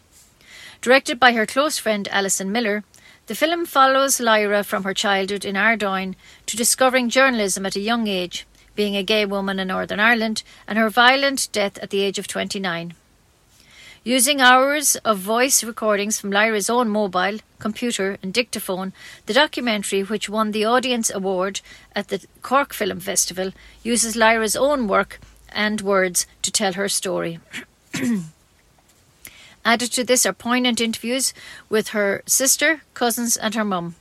Directed 0.80 1.18
by 1.18 1.32
her 1.32 1.44
close 1.44 1.76
friend 1.76 2.06
Alison 2.12 2.52
Millar, 2.52 2.84
the 3.26 3.34
film 3.34 3.66
follows 3.66 4.20
Lyra 4.20 4.62
from 4.62 4.84
her 4.84 4.94
childhood 4.94 5.44
in 5.44 5.56
Ardoyne 5.56 6.14
to 6.46 6.56
discovering 6.56 7.08
journalism 7.08 7.66
at 7.66 7.74
a 7.74 7.80
young 7.80 8.06
age 8.06 8.46
being 8.78 8.96
a 8.96 9.02
gay 9.02 9.24
woman 9.24 9.58
in 9.58 9.66
Northern 9.66 9.98
Ireland, 9.98 10.44
and 10.68 10.78
her 10.78 10.88
violent 10.88 11.48
death 11.50 11.78
at 11.78 11.90
the 11.90 12.00
age 12.00 12.16
of 12.16 12.28
29. 12.28 12.94
Using 14.04 14.40
hours 14.40 14.94
of 15.04 15.18
voice 15.18 15.64
recordings 15.64 16.20
from 16.20 16.30
Lyra's 16.30 16.70
own 16.70 16.88
mobile, 16.88 17.38
computer, 17.58 18.18
and 18.22 18.32
dictaphone, 18.32 18.92
the 19.26 19.34
documentary, 19.34 20.04
which 20.04 20.28
won 20.28 20.52
the 20.52 20.64
Audience 20.64 21.10
Award 21.10 21.60
at 21.96 22.06
the 22.06 22.24
Cork 22.42 22.72
Film 22.72 23.00
Festival, 23.00 23.50
uses 23.82 24.14
Lyra's 24.14 24.54
own 24.54 24.86
work 24.86 25.18
and 25.48 25.80
words 25.80 26.28
to 26.42 26.52
tell 26.52 26.74
her 26.74 26.88
story. 26.88 27.40
Added 29.64 29.90
to 29.90 30.04
this 30.04 30.24
are 30.24 30.32
poignant 30.32 30.80
interviews 30.80 31.34
with 31.68 31.88
her 31.88 32.22
sister, 32.26 32.82
cousins, 32.94 33.36
and 33.36 33.56
her 33.56 33.64
mum. 33.64 33.96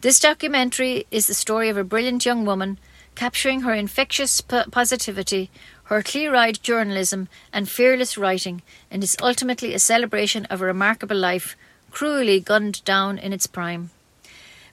This 0.00 0.18
documentary 0.18 1.06
is 1.12 1.28
the 1.28 1.34
story 1.34 1.68
of 1.68 1.76
a 1.76 1.84
brilliant 1.84 2.26
young 2.26 2.44
woman 2.44 2.76
capturing 3.18 3.62
her 3.62 3.74
infectious 3.74 4.40
positivity, 4.40 5.50
her 5.90 6.04
clear 6.04 6.36
eyed 6.36 6.62
journalism, 6.62 7.26
and 7.52 7.68
fearless 7.68 8.16
writing, 8.16 8.62
and 8.92 9.02
is 9.02 9.16
ultimately 9.20 9.74
a 9.74 9.78
celebration 9.80 10.44
of 10.44 10.62
a 10.62 10.64
remarkable 10.64 11.16
life, 11.16 11.56
cruelly 11.90 12.38
gunned 12.38 12.84
down 12.84 13.18
in 13.18 13.32
its 13.32 13.48
prime. 13.48 13.90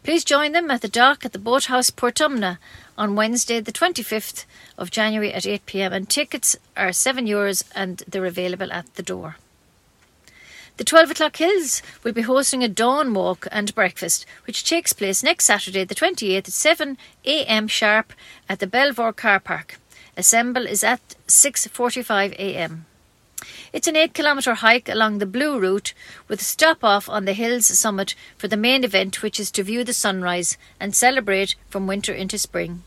Please 0.04 0.24
join 0.24 0.52
them 0.52 0.70
at 0.70 0.82
the 0.82 0.88
dock 0.88 1.26
at 1.26 1.34
the 1.34 1.40
Boathouse 1.40 1.90
Portumna 1.90 2.60
on 2.96 3.16
Wednesday, 3.16 3.60
the 3.60 3.72
25th 3.72 4.46
of 4.78 4.92
January 4.92 5.34
at 5.34 5.48
8 5.48 5.66
pm, 5.66 5.92
and 5.92 6.08
tickets 6.08 6.56
are 6.78 6.90
€7 6.90 7.28
Euros 7.28 7.64
and 7.74 8.04
they're 8.08 8.28
available 8.28 8.72
at 8.72 8.94
the 8.94 9.02
door. 9.02 9.38
The 10.78 10.84
12 10.84 11.12
o'clock 11.12 11.38
Hills 11.38 11.82
will 12.04 12.12
be 12.12 12.24
hosting 12.24 12.62
a 12.62 12.68
dawn 12.68 13.14
walk 13.14 13.48
and 13.50 13.74
breakfast, 13.74 14.26
which 14.46 14.68
takes 14.68 14.92
place 14.92 15.24
next 15.24 15.46
Saturday, 15.46 15.86
the 15.86 15.96
28th 15.96 16.38
at 16.38 16.48
7 16.48 16.98
am 17.26 17.68
sharp 17.70 18.12
at 18.50 18.60
the 18.60 18.68
Belvoir 18.68 19.14
car 19.14 19.40
park. 19.40 19.80
Assemble 20.18 20.68
is 20.68 20.84
at 20.84 21.16
6:45 21.28 22.36
am. 22.38 22.86
It's 23.72 23.88
an 23.88 23.96
8 23.96 24.14
kilometre 24.14 24.56
hike 24.56 24.90
along 24.90 25.20
the 25.20 25.26
Blue 25.26 25.58
Route 25.58 25.94
with 26.28 26.42
a 26.42 26.44
stop 26.44 26.84
off 26.84 27.08
on 27.08 27.24
the 27.24 27.34
hill's 27.34 27.68
summit 27.68 28.14
for 28.38 28.50
the 28.50 28.58
main 28.58 28.84
event, 28.84 29.22
which 29.22 29.40
is 29.40 29.52
to 29.52 29.64
view 29.64 29.86
the 29.86 29.94
sunrise 29.94 30.58
and 30.78 30.94
celebrate 30.94 31.56
from 31.70 31.88
winter 31.88 32.14
into 32.14 32.38
spring. 32.38 32.84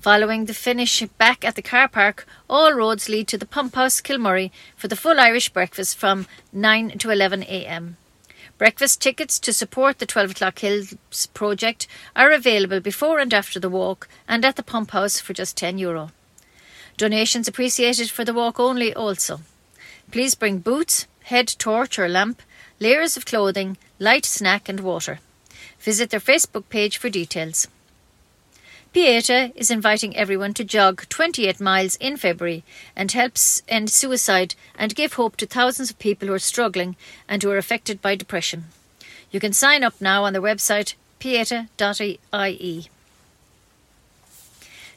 Following 0.00 0.46
the 0.46 0.54
finish 0.54 1.02
back 1.18 1.44
at 1.44 1.56
the 1.56 1.62
car 1.62 1.86
park, 1.86 2.26
all 2.48 2.72
roads 2.72 3.10
lead 3.10 3.28
to 3.28 3.36
the 3.36 3.44
Pump 3.44 3.74
House 3.74 4.00
Kilmurry 4.00 4.50
for 4.74 4.88
the 4.88 4.96
full 4.96 5.20
Irish 5.20 5.50
breakfast 5.50 5.98
from 5.98 6.26
9 6.54 6.96
to 7.00 7.10
11 7.10 7.42
am. 7.42 7.98
Breakfast 8.56 9.02
tickets 9.02 9.38
to 9.40 9.52
support 9.52 9.98
the 9.98 10.06
12 10.06 10.30
o'clock 10.30 10.60
Hills 10.60 10.94
project 11.34 11.86
are 12.16 12.30
available 12.30 12.80
before 12.80 13.18
and 13.18 13.34
after 13.34 13.60
the 13.60 13.68
walk 13.68 14.08
and 14.26 14.42
at 14.42 14.56
the 14.56 14.62
pump 14.62 14.92
house 14.92 15.20
for 15.20 15.34
just 15.34 15.54
€10. 15.58 15.78
Euro. 15.80 16.12
Donations 16.96 17.46
appreciated 17.46 18.08
for 18.10 18.24
the 18.24 18.32
walk 18.32 18.58
only 18.58 18.94
also. 18.94 19.42
Please 20.10 20.34
bring 20.34 20.60
boots, 20.60 21.06
head 21.24 21.54
torch 21.58 21.98
or 21.98 22.08
lamp, 22.08 22.40
layers 22.78 23.18
of 23.18 23.26
clothing, 23.26 23.76
light 23.98 24.24
snack 24.24 24.66
and 24.66 24.80
water. 24.80 25.20
Visit 25.78 26.08
their 26.08 26.20
Facebook 26.20 26.70
page 26.70 26.96
for 26.96 27.10
details. 27.10 27.68
Pieta 28.92 29.52
is 29.54 29.70
inviting 29.70 30.16
everyone 30.16 30.52
to 30.54 30.64
jog 30.64 31.08
28 31.08 31.60
miles 31.60 31.94
in 31.96 32.16
February 32.16 32.64
and 32.96 33.12
helps 33.12 33.62
end 33.68 33.88
suicide 33.88 34.56
and 34.76 34.96
give 34.96 35.12
hope 35.12 35.36
to 35.36 35.46
thousands 35.46 35.90
of 35.90 35.98
people 36.00 36.26
who 36.26 36.34
are 36.34 36.40
struggling 36.40 36.96
and 37.28 37.40
who 37.40 37.50
are 37.52 37.56
affected 37.56 38.02
by 38.02 38.16
depression. 38.16 38.64
You 39.30 39.38
can 39.38 39.52
sign 39.52 39.84
up 39.84 40.00
now 40.00 40.24
on 40.24 40.32
their 40.32 40.42
website 40.42 40.94
pieta.ie. 41.20 42.88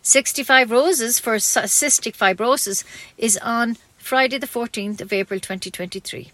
65 0.01 0.71
Roses 0.71 1.19
for 1.19 1.35
Cystic 1.35 2.17
Fibrosis 2.17 2.83
is 3.19 3.37
on 3.37 3.77
Friday, 3.99 4.39
the 4.39 4.47
14th 4.47 5.01
of 5.01 5.13
April 5.13 5.39
2023. 5.39 6.31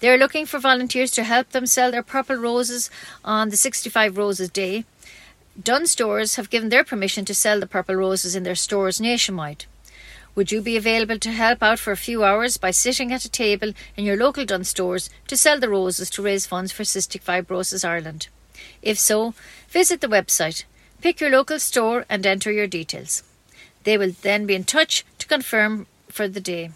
They 0.00 0.10
are 0.10 0.18
looking 0.18 0.44
for 0.44 0.58
volunteers 0.58 1.10
to 1.12 1.24
help 1.24 1.50
them 1.50 1.66
sell 1.66 1.90
their 1.90 2.02
purple 2.02 2.36
roses 2.36 2.90
on 3.24 3.48
the 3.48 3.56
65 3.56 4.18
Roses 4.18 4.50
Day 4.50 4.84
Dunnes 5.62 5.92
Stores 5.92 6.34
have 6.34 6.50
given 6.50 6.68
their 6.68 6.82
permission 6.82 7.24
to 7.26 7.34
sell 7.34 7.60
the 7.60 7.66
purple 7.66 7.94
roses 7.94 8.34
in 8.34 8.42
their 8.42 8.56
stores 8.56 9.00
nationwide. 9.00 9.66
Would 10.34 10.50
you 10.50 10.60
be 10.60 10.76
available 10.76 11.20
to 11.20 11.30
help 11.30 11.62
out 11.62 11.78
for 11.78 11.92
a 11.92 11.96
few 11.96 12.24
hours 12.24 12.56
by 12.56 12.72
sitting 12.72 13.12
at 13.12 13.24
a 13.24 13.30
table 13.30 13.72
in 13.96 14.04
your 14.04 14.16
local 14.16 14.44
Dunnes 14.44 14.68
Stores 14.68 15.10
to 15.28 15.36
sell 15.36 15.60
the 15.60 15.68
roses 15.68 16.10
to 16.10 16.22
raise 16.22 16.44
funds 16.44 16.72
for 16.72 16.82
Cystic 16.82 17.22
Fibrosis 17.22 17.84
Ireland? 17.88 18.26
If 18.82 18.98
so, 18.98 19.34
visit 19.68 20.00
the 20.00 20.08
website, 20.08 20.64
pick 21.00 21.20
your 21.20 21.30
local 21.30 21.60
store 21.60 22.04
and 22.08 22.26
enter 22.26 22.50
your 22.50 22.66
details. 22.66 23.22
They 23.84 23.96
will 23.96 24.12
then 24.22 24.46
be 24.46 24.56
in 24.56 24.64
touch 24.64 25.04
to 25.18 25.28
confirm 25.28 25.86
for 26.08 26.26
the 26.26 26.40
day. 26.40 26.72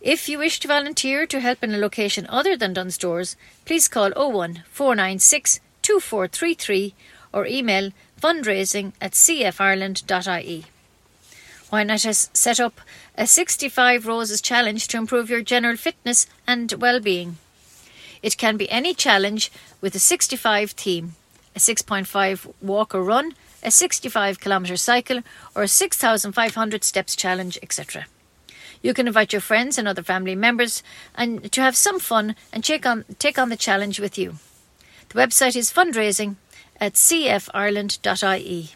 If 0.00 0.30
you 0.30 0.38
wish 0.38 0.60
to 0.60 0.68
volunteer 0.68 1.26
to 1.26 1.40
help 1.40 1.62
in 1.62 1.74
a 1.74 1.78
location 1.78 2.26
other 2.30 2.56
than 2.56 2.72
Dunnes 2.72 2.94
Stores, 2.94 3.36
please 3.66 3.86
call 3.86 4.12
01 4.12 4.62
496 4.70 5.60
2433 5.82 6.94
or 7.32 7.46
email 7.46 7.92
fundraising 8.20 8.92
at 9.00 9.12
cfireland.ie. 9.12 10.64
Why 11.68 11.82
not 11.82 12.00
set 12.00 12.60
up 12.60 12.80
a 13.16 13.26
65 13.26 14.06
Roses 14.06 14.40
challenge 14.40 14.86
to 14.88 14.96
improve 14.96 15.28
your 15.28 15.42
general 15.42 15.76
fitness 15.76 16.26
and 16.46 16.72
well-being? 16.72 17.38
It 18.22 18.36
can 18.36 18.56
be 18.56 18.70
any 18.70 18.94
challenge 18.94 19.50
with 19.80 19.94
a 19.94 19.98
65 19.98 20.70
theme, 20.72 21.16
a 21.54 21.58
6.5 21.58 22.52
walk 22.62 22.94
or 22.94 23.02
run, 23.02 23.34
a 23.62 23.70
65 23.70 24.40
kilometre 24.40 24.76
cycle, 24.76 25.22
or 25.54 25.64
a 25.64 25.68
6,500 25.68 26.84
steps 26.84 27.16
challenge, 27.16 27.58
etc. 27.62 28.06
You 28.82 28.94
can 28.94 29.08
invite 29.08 29.32
your 29.32 29.40
friends 29.40 29.78
and 29.78 29.88
other 29.88 30.02
family 30.02 30.34
members 30.34 30.82
and 31.16 31.50
to 31.52 31.60
have 31.60 31.76
some 31.76 31.98
fun 31.98 32.36
and 32.52 32.62
take 32.62 32.86
on, 32.86 33.04
take 33.18 33.38
on 33.38 33.48
the 33.48 33.56
challenge 33.56 33.98
with 33.98 34.16
you. 34.16 34.36
The 35.08 35.20
website 35.20 35.56
is 35.56 35.72
fundraising 35.72 36.36
at 36.80 36.94
cfireland.ie. 36.94 38.70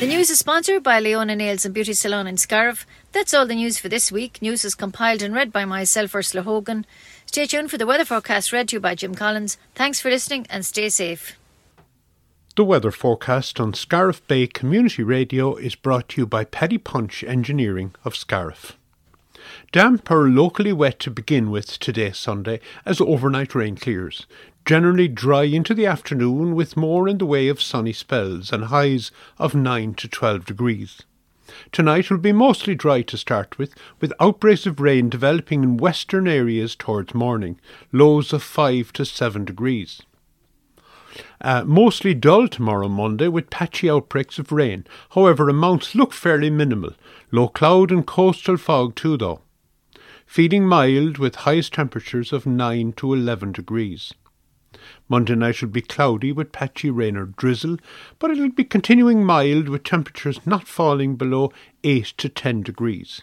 The 0.00 0.06
news 0.06 0.28
is 0.28 0.38
sponsored 0.38 0.82
by 0.82 0.98
Leona 0.98 1.36
Nails 1.36 1.64
and 1.64 1.72
Beauty 1.72 1.92
Salon 1.92 2.26
in 2.26 2.36
Scariff. 2.36 2.86
That's 3.12 3.32
all 3.32 3.46
the 3.46 3.54
news 3.54 3.78
for 3.78 3.88
this 3.88 4.10
week. 4.10 4.42
News 4.42 4.64
is 4.64 4.74
compiled 4.74 5.22
and 5.22 5.34
read 5.34 5.52
by 5.52 5.64
myself, 5.64 6.14
Ursula 6.14 6.42
Hogan. 6.42 6.84
Stay 7.26 7.46
tuned 7.46 7.70
for 7.70 7.78
the 7.78 7.86
weather 7.86 8.04
forecast 8.04 8.52
read 8.52 8.68
to 8.68 8.76
you 8.76 8.80
by 8.80 8.94
Jim 8.94 9.14
Collins. 9.14 9.56
Thanks 9.74 10.00
for 10.00 10.10
listening 10.10 10.46
and 10.50 10.66
stay 10.66 10.88
safe. 10.88 11.38
The 12.56 12.64
weather 12.64 12.90
forecast 12.90 13.60
on 13.60 13.74
Scariff 13.74 14.26
Bay 14.26 14.46
Community 14.46 15.02
Radio 15.02 15.56
is 15.56 15.74
brought 15.74 16.08
to 16.10 16.22
you 16.22 16.26
by 16.26 16.44
Paddy 16.44 16.78
Punch 16.78 17.22
Engineering 17.24 17.94
of 18.04 18.16
Scariff. 18.16 18.76
Damp 19.72 20.10
or 20.10 20.28
locally 20.28 20.72
wet 20.72 20.98
to 21.00 21.10
begin 21.10 21.50
with 21.50 21.78
today, 21.78 22.12
Sunday, 22.12 22.60
as 22.84 23.00
overnight 23.00 23.54
rain 23.54 23.76
clears 23.76 24.26
generally 24.64 25.08
dry 25.08 25.42
into 25.42 25.74
the 25.74 25.86
afternoon 25.86 26.54
with 26.54 26.76
more 26.76 27.06
in 27.08 27.18
the 27.18 27.26
way 27.26 27.48
of 27.48 27.60
sunny 27.60 27.92
spells 27.92 28.50
and 28.50 28.64
highs 28.64 29.10
of 29.38 29.54
9 29.54 29.94
to 29.94 30.08
12 30.08 30.46
degrees. 30.46 31.02
Tonight 31.70 32.10
will 32.10 32.18
be 32.18 32.32
mostly 32.32 32.74
dry 32.74 33.02
to 33.02 33.18
start 33.18 33.58
with, 33.58 33.74
with 34.00 34.14
outbreaks 34.18 34.64
of 34.64 34.80
rain 34.80 35.10
developing 35.10 35.62
in 35.62 35.76
western 35.76 36.26
areas 36.26 36.74
towards 36.74 37.14
morning, 37.14 37.60
lows 37.92 38.32
of 38.32 38.42
5 38.42 38.92
to 38.94 39.04
7 39.04 39.44
degrees. 39.44 40.00
Uh, 41.40 41.62
mostly 41.64 42.14
dull 42.14 42.48
tomorrow 42.48 42.88
Monday 42.88 43.28
with 43.28 43.50
patchy 43.50 43.90
outbreaks 43.90 44.38
of 44.38 44.50
rain. 44.50 44.86
However, 45.10 45.48
amounts 45.48 45.94
look 45.94 46.12
fairly 46.12 46.50
minimal. 46.50 46.94
Low 47.30 47.48
cloud 47.48 47.92
and 47.92 48.06
coastal 48.06 48.56
fog 48.56 48.94
too 48.94 49.16
though. 49.16 49.42
Feeling 50.26 50.66
mild 50.66 51.18
with 51.18 51.36
highest 51.36 51.74
temperatures 51.74 52.32
of 52.32 52.46
9 52.46 52.94
to 52.94 53.12
11 53.12 53.52
degrees. 53.52 54.14
Monday 55.08 55.34
night 55.34 55.60
will 55.60 55.68
be 55.68 55.80
cloudy 55.80 56.32
with 56.32 56.52
patchy 56.52 56.90
rain 56.90 57.16
or 57.16 57.26
drizzle, 57.26 57.76
but 58.18 58.30
it 58.30 58.38
will 58.38 58.50
be 58.50 58.64
continuing 58.64 59.24
mild 59.24 59.68
with 59.68 59.84
temperatures 59.84 60.40
not 60.46 60.66
falling 60.66 61.16
below 61.16 61.52
8 61.82 62.04
to 62.18 62.28
10 62.28 62.62
degrees. 62.62 63.22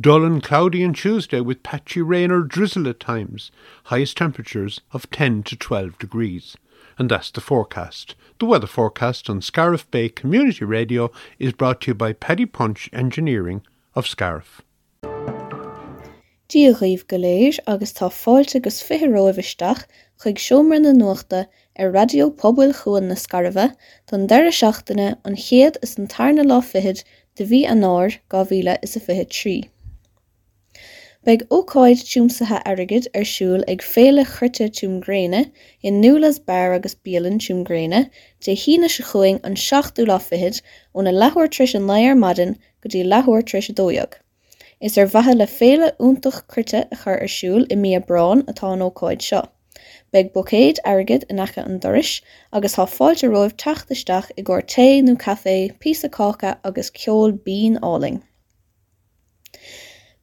Dull 0.00 0.24
and 0.24 0.42
cloudy 0.42 0.84
on 0.84 0.94
Tuesday 0.94 1.40
with 1.40 1.62
patchy 1.62 2.00
rain 2.02 2.30
or 2.30 2.42
drizzle 2.42 2.88
at 2.88 2.98
times, 2.98 3.50
highest 3.84 4.16
temperatures 4.16 4.80
of 4.92 5.10
10 5.10 5.42
to 5.44 5.56
12 5.56 5.98
degrees. 5.98 6.56
And 6.98 7.10
that's 7.10 7.30
the 7.30 7.40
forecast. 7.40 8.14
The 8.38 8.46
weather 8.46 8.66
forecast 8.66 9.30
on 9.30 9.42
Scariff 9.42 9.90
Bay 9.90 10.08
Community 10.08 10.64
Radio 10.64 11.10
is 11.38 11.52
brought 11.52 11.82
to 11.82 11.90
you 11.90 11.94
by 11.94 12.12
Paddy 12.12 12.46
Punch 12.46 12.88
Engineering 12.92 13.62
of 13.94 14.06
Scariff. 14.06 14.62
Díochaomh 16.52 17.06
go 17.08 17.16
léir 17.16 17.58
agus 17.72 17.94
tá 17.96 18.06
fáilte 18.14 18.58
agus 18.58 18.82
fitheróibhisteach 18.86 19.84
chuig 20.22 20.40
seomra 20.46 20.78
na 20.82 20.90
nuachta 20.96 21.38
ar 21.80 21.92
radio 21.94 22.26
pobail 22.40 22.74
chuan 22.80 23.06
na 23.08 23.14
Scaribhe 23.20 23.64
don 24.10 24.26
deire 24.32 24.50
seachtaine 24.56 25.06
an 25.30 25.38
chéad 25.44 25.78
is 25.86 25.94
an 25.96 26.10
tarna 26.14 26.44
lá 26.50 26.58
fihead 26.70 27.00
de 27.40 27.46
bhí 27.52 27.60
an 27.74 27.86
áir 27.90 28.18
gá 28.34 28.42
bhíle 28.50 28.74
is 28.88 28.96
a 29.00 29.00
fihead 29.06 29.30
trí. 29.36 29.54
Beidh 31.24 31.46
ócáid 31.58 32.04
túmsathe 32.10 32.60
airgid 32.72 33.08
ar 33.20 33.24
siúil 33.32 33.64
ag 33.74 33.86
féle 33.94 34.26
chruite 34.34 34.68
túmgréine 34.80 35.40
i 35.80 35.94
nulas 36.00 36.40
bear 36.50 36.74
agus 36.80 36.98
bíalan 37.08 37.40
túmgréine 37.46 38.02
de 38.48 38.58
híine 38.64 38.92
se 38.96 39.08
chuing 39.12 39.40
an 39.42 39.56
16ú 39.64 40.04
lá 40.12 40.20
fihead 40.28 40.60
óna 40.92 41.16
lethúir 41.22 41.48
tris 41.56 41.74
an 41.80 41.88
léir 41.92 42.20
madan 42.26 42.58
go 42.82 42.92
dtí 42.92 43.06
lethúir 43.14 43.48
tris 43.52 43.70
a 43.72 43.78
dóiag. 43.80 44.20
Is 44.86 44.96
ar 44.98 45.06
bhathe 45.06 45.32
le 45.38 45.46
féle 45.46 45.88
úntaach 46.02 46.40
crite 46.52 46.78
a 46.90 46.96
chur 47.00 47.18
ar 47.24 47.28
siúil 47.32 47.66
i 47.70 47.76
mí 47.80 47.90
brain 48.06 48.40
atá 48.52 48.70
an 48.76 48.80
ócáid 48.86 49.20
seo. 49.26 49.42
Beg 50.10 50.32
bocéid 50.34 50.80
agad 50.92 51.26
in 51.30 51.42
acha 51.44 51.62
an 51.64 51.78
doris 51.84 52.14
agus 52.52 52.74
tá 52.78 52.86
fáilte 52.94 53.30
roimh 53.30 53.54
tataisteach 53.62 54.32
i 54.36 54.44
ggur 54.48 54.64
té 54.72 54.86
nó 55.08 55.14
caé 55.24 55.54
pí 55.84 55.92
cácha 56.16 56.56
agus 56.70 56.90
ceol 57.02 57.36
bín 57.44 57.78
áling. 57.90 58.18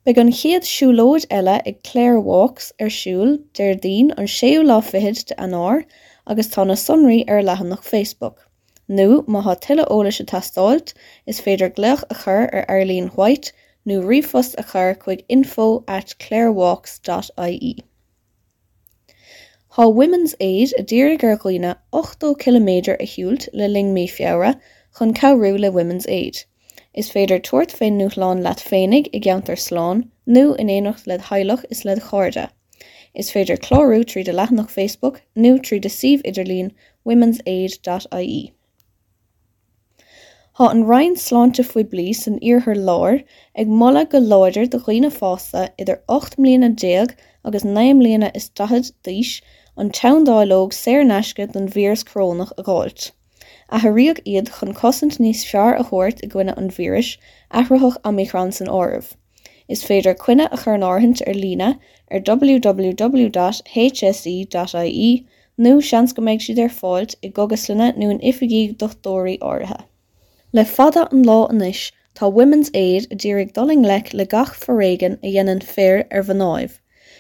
Beg 0.04 0.20
an 0.26 0.34
chiad 0.42 0.68
siúlóid 0.72 1.30
eile 1.40 1.56
ag 1.72 1.80
Claire 1.92 2.20
Walks 2.20 2.74
ar 2.82 2.92
siúil 2.98 3.40
deir 3.54 3.80
dín 3.88 4.12
an 4.18 4.28
séú 4.28 4.68
láfiid 4.68 5.24
de 5.32 5.40
an 5.46 5.56
áir 5.62 5.86
agus 6.28 6.52
tána 6.58 6.76
sunraí 6.84 7.24
ar 7.30 7.42
lehan 7.42 7.70
nach 7.70 7.88
Facebook. 7.94 8.44
nó 8.90 9.24
má 9.26 9.42
ha 9.48 9.56
tiile 9.56 9.88
óla 9.88 10.12
se 10.12 10.28
tastáilt 10.36 10.94
is 11.26 11.40
féidir 11.48 11.74
gleach 11.80 12.04
a 12.10 12.22
chur 12.26 12.50
ar 12.52 12.66
Airlín 12.68 13.12
White 13.16 13.54
nó 13.86 14.02
rifos 14.04 14.56
a 14.58 14.64
chur 14.64 14.96
info@ 15.30 15.84
at 15.88 16.16
clarewalks.ie. 16.20 17.84
Tá 19.80 19.94
Women's 19.94 20.36
Aid 20.42 20.74
a 20.78 20.84
ddíra 20.84 21.18
gur 21.18 21.38
chuoine 21.38 21.78
8 21.94 22.36
km 22.38 22.70
a 23.00 23.06
hiúlt 23.06 23.48
le 23.54 23.68
ling 23.70 23.94
mí 23.94 24.10
fiara 24.10 24.60
chun 24.98 25.14
cabhrú 25.14 25.58
le 25.58 25.72
Women's 25.72 26.06
Aid. 26.08 26.44
Is 26.94 27.10
féidir 27.10 27.42
tuairt 27.42 27.72
féin 27.72 27.98
nuláán 27.98 28.44
leat 28.44 28.60
féinnig 28.72 29.08
i 29.14 29.22
gceantar 29.22 29.62
sláán 29.66 30.04
nó 30.28 30.44
in 30.60 30.68
éanacht 30.76 31.08
le 31.08 31.18
heilech 31.30 31.64
is 31.70 31.86
le 31.86 31.96
chuirde. 32.10 32.50
Is 33.16 33.32
féidir 33.32 33.62
chlárú 33.68 34.04
trí 34.04 34.26
de 34.26 34.34
lethnach 34.34 34.70
Facebook 34.70 35.22
nó 35.34 35.56
trí 35.60 35.80
de 35.80 35.90
sih 35.90 36.18
idirlín 36.26 36.74
womensaid.ie. 37.06 38.52
Tá 40.60 40.68
an 40.70 40.82
rein 40.88 41.14
sláinte 41.16 41.64
faoi 41.64 41.86
bli 41.92 42.12
san 42.20 42.34
iorthir 42.48 42.80
láir 42.88 43.20
ag 43.62 43.70
molla 43.82 44.02
go 44.14 44.20
láidir 44.32 44.66
do 44.72 44.80
chuoine 44.86 45.10
fásta 45.18 45.62
idir 45.84 46.00
8 46.16 46.34
mlíana 46.46 46.70
déag 46.82 47.14
agus 47.46 47.66
9 47.68 47.94
mlíana 48.00 48.30
is 48.40 48.48
dahad 48.60 48.90
díis 49.08 49.30
an 49.84 49.92
teandáilóg 50.00 50.74
séirneisce 50.78 51.46
don 51.54 51.70
víras 51.76 52.04
crónach 52.10 52.52
a 52.58 52.66
gáilt. 52.70 53.06
A 53.70 53.80
thuíoh 53.84 54.20
iad 54.34 54.52
chun 54.58 54.74
cosint 54.82 55.16
níos 55.26 55.46
fear 55.52 55.74
a 55.80 55.86
thuirt 55.92 56.24
i 56.28 56.30
gcuine 56.34 56.56
an 56.58 56.70
víris 56.80 57.12
athrathach 57.62 57.98
amicrán 58.12 58.52
san 58.58 58.74
ámh. 58.80 59.08
Is 59.70 59.86
féidir 59.92 60.18
cuine 60.26 60.46
a 60.52 60.58
chur 60.66 60.78
áhaint 60.90 61.22
ar 61.26 61.38
lína 61.46 61.70
ar 62.12 62.22
www.hse.ie 62.32 62.92
nó 65.68 65.74
seans 65.92 66.12
go 66.18 66.22
méid 66.30 66.44
siad 66.48 66.62
ar 66.66 66.76
fáilt 66.82 67.16
i 67.24 67.32
goguslinne 67.40 67.90
nó 67.96 68.12
an 68.16 68.22
ifigí 68.34 68.62
dochtóirí 68.84 69.38
áirithe. 69.54 69.82
Le 70.52 70.66
fada 70.66 71.08
an 71.12 71.24
lá 71.26 71.48
inis 71.52 71.92
tá 72.16 72.28
Women's 72.34 72.72
Aid 72.74 73.06
a 73.12 73.16
ddírig 73.16 73.54
doling 73.54 73.84
lech 73.84 74.16
le 74.16 74.26
gach 74.26 74.56
forréigen 74.62 75.20
a 75.22 75.32
dhéanaan 75.32 75.62
fér 75.62 76.08
ar 76.10 76.24
bhanáibh. 76.24 76.80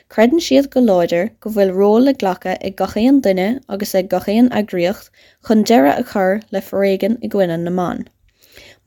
Credan 0.09 0.39
siad 0.39 0.71
go 0.71 0.81
láidir 0.81 1.29
go 1.39 1.51
bhfuil 1.51 1.73
ró 1.75 1.89
le 2.03 2.13
ghlacha 2.15 2.55
ag 2.69 2.75
gachéon 2.79 3.21
duine 3.21 3.61
agus 3.69 3.93
ag 3.93 4.09
gachéon 4.09 4.49
agriocht 4.49 5.11
chun 5.45 5.61
deire 5.63 5.91
a 5.91 6.03
chur 6.13 6.41
le 6.51 6.59
forréigen 6.71 7.19
i 7.21 7.29
gcuine 7.29 7.59
na 7.59 7.69
man. 7.69 8.03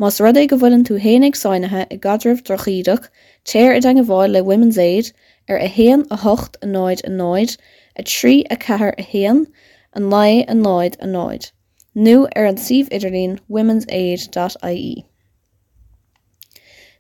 Más 0.01 0.19
rud 0.19 0.35
é 0.35 0.49
go 0.49 0.59
bhfuiln 0.59 0.83
tú 0.91 0.99
héananig 0.99 1.39
sáinethe 1.39 1.87
i 1.89 2.03
gadrah 2.09 2.43
drochiideach, 2.43 3.09
téir 3.45 3.77
a 3.77 3.81
d 3.81 4.07
bháil 4.11 4.33
le 4.33 4.43
Women's 4.43 4.77
Aid 4.77 5.13
ar 5.49 5.59
a 5.59 5.69
héan 5.69 6.05
a 6.11 6.17
hocht 6.17 6.57
a 6.63 6.67
náid 6.67 7.05
a 7.05 7.15
náid, 7.23 7.57
a 7.95 8.03
trí 8.03 8.43
a 8.51 8.57
cethir 8.57 8.93
a 8.99 9.03
héan, 9.15 9.47
an 9.93 10.11
lai 10.11 10.45
a 10.49 10.55
náid 10.67 10.99
a 10.99 11.07
náid. 11.07 11.53
Nu 11.95 12.27
ar 12.35 12.47
an 12.47 12.57
sih 12.57 12.85
idirlín 12.89 13.39
womensaid.ie. 13.51 15.05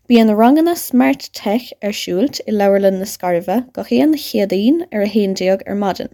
Bhí 0.06 0.18
an 0.20 0.28
ranganna 0.36 0.74
smart 0.76 1.30
tech 1.32 1.72
arsúilt 1.82 2.42
i 2.46 2.52
leirlinn 2.52 2.98
na 3.00 3.06
scarmheh 3.08 3.72
go 3.72 3.84
chéan 3.88 4.12
chiadaín 4.24 4.82
ar 4.92 5.06
a 5.06 5.08
héondeag 5.14 5.64
ar 5.66 5.80
maidin. 5.84 6.12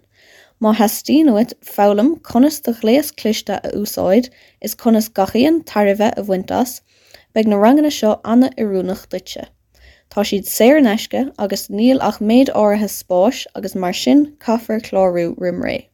Má 0.62 0.76
hetíúid 0.78 1.56
fálam 1.72 2.20
conas 2.20 2.60
do 2.62 2.72
léas 2.86 3.10
cliste 3.10 3.58
a 3.58 3.74
úsáid 3.74 4.30
is 4.60 4.76
conas 4.76 5.10
gachéon 5.10 5.64
tarbheith 5.64 6.16
a 6.16 6.22
bhaintas, 6.22 6.80
beag 7.34 7.48
na 7.48 7.56
ranganna 7.56 7.90
seo 7.90 8.20
anna 8.24 8.54
iúnach 8.56 9.08
duite. 9.08 9.48
Tá 10.08 10.22
siad 10.22 10.46
séir 10.46 10.78
neisce 10.80 11.32
agus 11.36 11.66
níl 11.68 11.98
ach 12.00 12.22
méid 12.22 12.54
áirithe 12.54 12.94
spáis 12.94 13.46
agus 13.56 13.74
mar 13.74 13.92
sin 13.92 14.36
caafar 14.38 14.78
chlárú 14.78 15.34
rimré. 15.34 15.88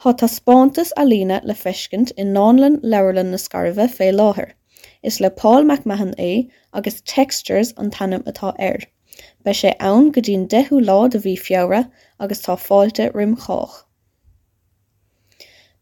Tá 0.00 0.14
tá 0.16 0.28
spáantas 0.28 0.92
a 0.96 1.04
lína 1.04 1.40
le 1.44 1.54
feiscint 1.54 2.12
in 2.16 2.32
nálan 2.32 2.80
leirlan 2.82 3.30
na 3.30 3.36
scarmheh 3.36 3.88
fé 3.88 4.12
láthair. 4.12 4.52
is 5.02 5.20
le 5.20 5.30
Paul 5.30 5.64
McMahon 5.64 6.14
é 6.18 6.48
agus 6.72 7.00
textures 7.04 7.72
an 7.76 7.90
tanm 7.90 8.22
atá 8.24 8.54
air. 8.58 8.78
Bei 9.44 9.52
sé 9.52 9.74
ann 9.80 10.10
go 10.12 10.20
dtín 10.20 10.46
dethú 10.48 10.80
lá 10.84 10.96
a 11.06 11.18
bhí 11.24 11.34
fiara 11.38 11.90
agus 12.20 12.42
tá 12.42 12.56
fáilte 12.56 13.12
rim 13.14 13.36
choch. 13.36 13.84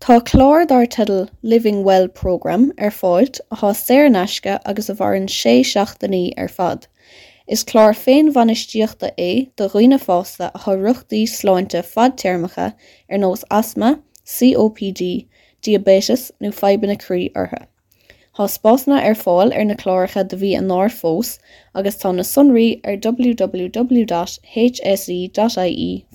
Tá 0.00 0.20
chlár 0.20 0.66
dar 0.66 0.86
tedal 0.86 1.28
Living 1.42 1.84
Well 1.84 2.08
program 2.08 2.72
ar 2.78 2.90
fáilt 2.90 3.40
a 3.50 3.56
há 3.56 3.72
séirneisce 3.72 4.60
agus 4.64 4.90
a 4.90 4.94
bharann 4.94 5.28
sé 5.28 5.62
seachtaí 5.62 6.32
ar 6.36 6.48
fad. 6.48 6.86
Is 7.46 7.64
chlár 7.64 7.94
féin 7.94 8.32
bhanistíochta 8.32 9.12
é 9.16 9.48
do 9.56 9.68
roioine 9.68 9.98
fásta 9.98 10.50
a 10.52 10.58
chu 10.64 10.76
ruchtaí 10.82 11.26
sláinte 11.26 11.82
fadtéirmacha 11.94 12.74
ar 13.08 13.18
nós 13.18 13.44
asma, 13.50 14.02
COPD, 14.24 15.28
diabetes 15.62 16.32
nó 16.40 16.50
febannarí 16.50 17.30
ortha. 17.36 17.68
Tá 18.36 18.44
spásna 18.52 18.96
ar 19.00 19.14
fáil 19.16 19.50
ar 19.56 19.64
na 19.64 19.74
chláiricha 19.80 20.22
do 20.30 20.36
bhí 20.36 20.48
an 20.56 20.66
náir 20.70 20.90
fós 20.94 21.28
agus 21.74 21.94
tá 22.00 22.10
na 22.14 22.24
sunraí 22.30 22.64
ar 22.84 22.96
www.hse.ie 23.06 23.86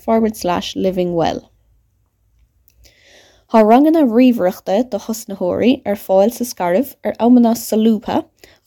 forward/ 0.04 0.76
living 0.76 1.16
well. 1.16 1.40
Tá 3.52 3.64
ranganna 3.70 4.04
riomhreaachta 4.06 4.76
do 4.92 5.00
thosnathirí 5.08 5.72
ar 5.84 5.98
fáil 6.04 6.32
sa 6.38 6.46
scaribh 6.52 6.94
ar 7.04 7.18
ammanna 7.28 7.56
salúpa 7.64 8.18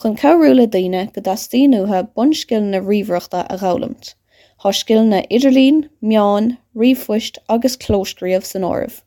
chun 0.02 0.18
ceúla 0.24 0.66
daine 0.66 1.02
go 1.14 1.20
dastíúthe 1.30 2.00
bunscil 2.18 2.64
na 2.74 2.82
riomhreaachta 2.90 3.46
a 3.48 3.56
gálamt. 3.62 4.14
Tá 4.64 4.74
scil 4.74 5.04
na 5.04 5.22
idirlín, 5.30 5.88
meán, 6.02 6.58
riomhfuist 6.74 7.38
agus 7.48 7.76
clóscríomh 7.76 8.50
san 8.52 8.66
áibh. 8.74 9.02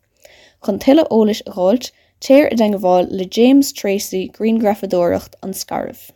chun 0.64 0.78
tuile 0.78 1.04
ólais 1.10 1.42
a 1.46 1.50
gáilt 1.52 1.92
téir 2.26 2.46
a 2.52 2.56
d 2.60 2.68
bháil 2.84 3.10
le 3.10 3.24
James 3.36 3.72
Tracy 3.72 4.28
Greengrafadóireacht 4.36 5.36
an 5.42 5.52
scaribh. 5.62 6.10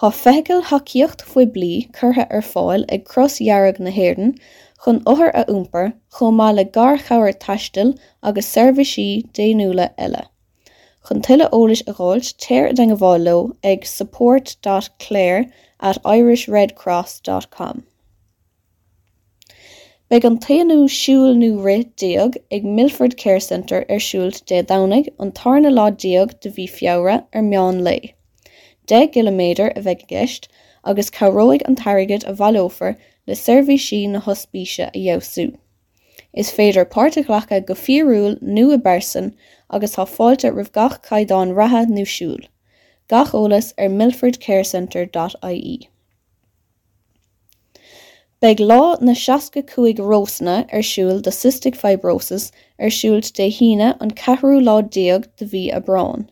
Tá 0.00 0.10
feiciil 0.14 0.64
haíocht 0.70 1.22
faoi 1.30 1.44
blií 1.54 1.76
chutha 1.98 2.26
ar 2.30 2.44
fáil 2.48 2.84
ag 2.96 3.06
crosshearrag 3.12 3.80
na 3.80 3.90
hhéirden 3.98 4.34
chun 4.84 5.00
othair 5.12 5.32
a 5.40 5.44
iompar 5.54 5.88
chomh 6.18 6.36
maith 6.40 6.56
le 6.58 6.64
gar 6.78 6.98
chabhar 7.06 7.32
taistil 7.46 7.94
agus 8.22 8.52
seirbhísí 8.56 9.08
déanúla 9.38 9.88
eile. 10.06 10.22
chun 11.08 11.22
tuile 11.26 11.48
eolais 11.58 11.82
a 11.90 11.94
gháilt 11.98 12.30
téir 12.44 12.72
den 12.78 12.94
go 12.94 13.00
bháil 13.02 13.24
leo 13.28 13.42
ag 13.72 13.86
support.claire 13.96 15.46
at 15.90 16.02
irishredcross.com. 16.14 17.82
Beg 20.12 20.24
an 20.24 20.38
taanú 20.38 20.76
siúil 20.88 21.34
nó 21.38 21.48
ri 21.62 21.80
diaag 22.02 22.36
ag 22.56 22.62
Milford 22.76 23.18
Care 23.22 23.40
Center 23.46 23.80
ar 23.94 23.98
siúlt 24.04 24.38
dé 24.50 24.60
danig 24.68 25.10
an 25.24 25.32
tarna 25.38 25.68
lá 25.68 25.90
diaag 26.04 26.30
de 26.40 26.52
bhí 26.58 26.64
fiara 26.76 27.16
ar 27.34 27.42
meán 27.48 27.82
lei. 27.88 28.14
10 28.86 29.10
km 29.16 29.42
a 29.66 29.82
bheith 29.88 30.06
gist 30.12 30.48
agus 30.82 31.10
choróig 31.10 31.66
an 31.66 31.76
tairigid 31.76 32.24
a 32.26 32.32
bhófer 32.32 32.96
le 33.26 33.34
seirbhísí 33.34 34.00
na 34.08 34.22
hospíise 34.28 34.86
a 34.86 34.96
dheosú. 34.96 35.46
Is 36.32 36.54
féidir 36.60 36.88
páirrtaachcha 36.96 37.60
go 37.66 37.74
fiúil 37.74 38.40
nu 38.40 38.72
a 38.72 38.78
bersan 38.88 39.34
agus 39.68 39.96
tá 39.96 40.08
fáilte 40.14 40.54
rih 40.56 40.72
gach 40.80 41.02
caiidán 41.10 41.54
rathe 41.60 41.84
nusúl. 41.92 42.48
Gach 43.08 43.36
ólas 43.42 43.74
ar 43.76 43.92
milfordcarecenter.ie. 44.00 45.90
Beg 48.40 48.60
lá 48.60 48.96
na 49.00 49.14
seaca 49.14 49.60
cuaig 49.68 49.98
rósna 49.98 50.52
ar 50.72 50.82
siúil 50.88 51.16
de 51.26 51.30
cystic 51.36 51.78
fibrosis 51.78 52.52
ar 52.78 52.92
siúlt 52.96 53.30
de 53.38 53.46
híine 53.54 53.88
an 54.04 54.12
cehrú 54.20 54.60
lá 54.66 54.76
diaag 54.96 55.24
de 55.40 55.46
bhí 55.54 55.62
a 55.78 55.80
brain. 55.88 56.28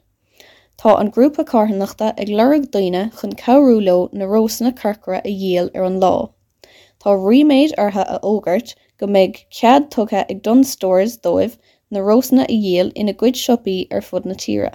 Tá 0.79 0.95
an 1.01 1.11
grúpa 1.17 1.45
carthanachta 1.49 2.13
ag 2.25 2.31
lereg 2.41 2.71
daine 2.77 3.03
chun 3.19 3.35
ceúló 3.41 3.97
na 4.13 4.29
rósanna 4.35 4.73
carcara 4.83 5.19
a 5.25 5.33
dhéal 5.41 5.73
ar 5.75 5.89
an 5.89 5.99
lá. 6.05 6.13
Tá 7.03 7.17
riméid 7.27 7.75
ortha 7.87 8.07
a 8.07 8.21
ógart 8.23 8.77
go 8.99 9.09
méid 9.09 9.43
cead 9.51 9.91
tugtha 9.91 10.23
ag 10.31 10.43
don 10.43 10.63
stores 10.63 11.19
dóibh 11.27 11.59
na 11.91 12.07
rósanna 12.11 12.47
i 12.49 12.61
dhéal 12.67 12.93
ina 12.95 13.15
gcuid 13.15 13.43
siopí 13.43 13.79
ar 13.91 14.07
fud 14.11 14.31
na 14.31 14.39
tíre. 14.47 14.71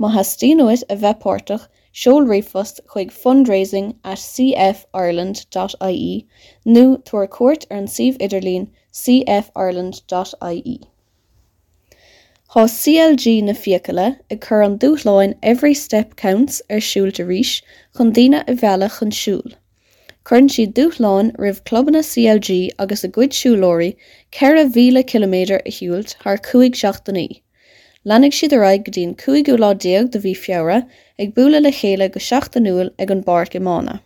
Má 0.00 0.14
hastíúid 0.16 0.88
a 0.88 0.96
bheitpáirrtaach 1.04 1.68
seol 2.00 2.28
rifost 2.32 2.80
chuig 2.92 3.14
fundraising 3.22 3.88
at 4.04 4.20
cfireland.ie 4.24 6.12
nó 6.76 6.84
tuair 7.10 7.28
cuat 7.38 7.66
ar 7.70 7.78
an 7.82 7.88
sih 7.94 8.12
idirlín 8.26 8.68
cfireland.ie. 9.02 10.78
Tá 12.52 12.62
CLG 12.74 13.32
na 13.44 13.54
fiacaile 13.62 14.06
ag 14.34 14.38
chur 14.44 14.62
an 14.66 14.76
dúshláin 14.84 15.34
Every 15.42 15.74
Step 15.74 16.14
Counts 16.22 16.62
ar 16.70 16.80
siúlte 16.90 17.26
ríis 17.30 17.50
chun 17.96 18.12
daine 18.18 18.38
i 18.52 18.54
bhealach 18.62 19.00
chun 19.00 19.12
siúl. 19.18 19.50
Chn 20.30 20.48
siad 20.54 20.72
dúchláin 20.78 21.28
rih 21.42 21.60
clubbanna 21.70 22.02
CLG 22.12 22.56
agus 22.78 23.04
a 23.04 23.12
gcuid 23.18 23.36
siúlóirí 23.40 23.90
ceir 24.38 24.56
a 24.62 24.64
bhíle 24.78 25.02
km 25.12 25.36
a 25.58 25.74
hiúlt 25.80 26.16
th 26.24 26.42
cuaig 26.48 26.80
seachtaí. 26.84 27.28
Lenig 28.06 28.32
siad 28.32 28.52
a 28.52 28.58
raig 28.62 28.84
go 28.86 28.92
dtíon 28.94 29.14
cuaigú 29.20 29.56
lá 29.58 29.72
déag 29.74 30.10
do 30.14 30.20
bhí 30.22 30.34
fiara 30.40 30.86
ag 31.18 31.34
bula 31.34 31.58
le 31.60 31.72
chéile 31.78 32.06
go 32.12 32.20
seachtaúil 32.20 32.92
ag 32.96 33.10
an 33.10 33.22
bar 33.22 33.46
gomána. 33.54 34.00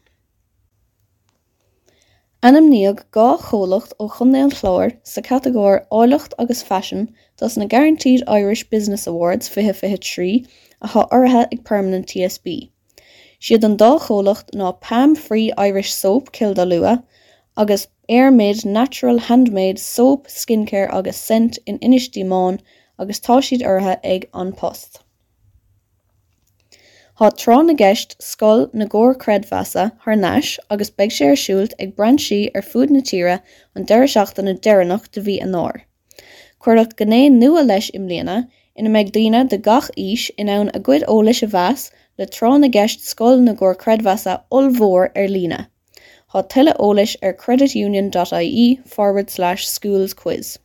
Anamníodh 2.42 3.04
gá 3.16 3.26
chomhlacht 3.38 3.92
ó 4.00 4.08
chunnéal 4.14 4.54
chláir 4.60 4.96
sa 5.10 5.20
categóir 5.20 5.84
áileacht 5.98 6.32
agus 6.38 6.62
fashion 6.70 7.04
dus 7.38 7.56
na 7.56 7.66
Guaranteed 7.66 8.24
Irish 8.26 8.64
Business 8.70 9.06
Awards 9.06 9.48
fihe 9.48 9.74
fihe 9.82 9.98
trí 10.08 10.30
a 10.80 10.88
tha 10.88 11.06
orthe 11.18 11.44
ag 11.44 11.62
permanent 11.64 12.08
TSB. 12.08 12.70
Siad 13.38 13.62
an 13.68 13.76
dá 13.76 13.92
cholacht 14.08 14.56
ná 14.62 14.72
Pam 14.80 15.14
Free 15.14 15.52
Irish 15.68 15.92
Soap 15.92 16.32
Kilda 16.32 16.64
lua, 16.64 17.04
agus 17.56 17.88
Airmaid 18.08 18.64
Natural 18.64 19.18
Handmade 19.18 19.78
Soap, 19.78 20.26
Skincare 20.28 20.92
agus 20.92 21.18
scent 21.18 21.58
in 21.66 21.78
inisttíán 21.78 22.58
agus 22.98 23.20
tá 23.20 23.38
siad 23.46 23.64
orthe 23.74 23.96
ag 24.02 24.28
an 24.32 24.52
post. 24.52 25.00
Tá 27.18 27.28
trá 27.40 27.56
na 27.64 27.74
gceist 27.80 28.14
scoil 28.26 28.62
na 28.72 28.86
ggóir 28.92 29.16
creidmheasa 29.24 29.82
th 30.04 30.18
neis 30.20 30.52
agus 30.74 30.90
beag 31.00 31.12
sé 31.16 31.26
arsúlt 31.32 31.74
ag 31.84 31.94
breintí 31.98 32.38
ar 32.60 32.64
fud 32.68 32.94
na 32.94 33.02
tíre 33.10 33.34
an 33.76 33.84
deire 33.90 34.08
seachtain 34.14 34.48
na 34.50 34.54
deireannach 34.66 35.10
de 35.16 35.22
bhí 35.28 35.36
an 35.44 35.52
náir. 35.56 35.82
Cuirlacht 36.58 36.96
gné 37.02 37.20
nua 37.34 37.62
leis 37.66 37.90
im 37.98 38.08
léana 38.08 38.38
ina 38.78 38.94
méid 38.96 39.12
daine 39.18 39.44
de 39.52 39.58
gach 39.68 39.90
os 40.06 40.24
in 40.38 40.48
ann 40.56 40.72
a 40.74 40.80
gcuid 40.88 41.04
ólais 41.16 41.42
a 41.46 41.50
bheas 41.54 41.90
le 42.18 42.26
trá 42.26 42.50
na 42.58 42.72
gceist 42.78 43.06
scoil 43.12 43.44
na 43.44 43.54
ggóir 43.60 43.78
creidmheasa 43.84 44.40
olmhór 44.50 45.10
ar 45.14 45.30
lína. 45.36 45.60
Tá 46.32 46.42
tuile 46.48 46.72
ólais 46.88 47.14
ar 47.22 47.34
creditunion.ie 47.44 48.68
forward/ 48.96 49.30
schools 49.60 50.14
quiz. 50.24 50.58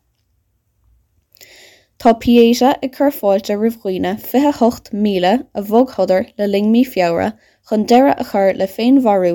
Tá 1.98 2.12
Piaoise 2.14 2.76
ag 2.86 2.92
chur 2.96 3.10
fáilte 3.10 3.56
roimhghoine 3.58 4.10
fiche 4.24 4.52
hocht 4.58 4.92
míle 5.06 5.32
a 5.60 5.62
bhóghadair 5.70 6.28
le 6.38 6.46
lingmí 6.50 6.84
fiabhra 6.86 7.30
chun 7.70 7.86
deire 7.92 8.12
a 8.12 8.26
chur 8.32 8.54
le 8.60 8.68
féin 8.74 9.00
bharú 9.08 9.32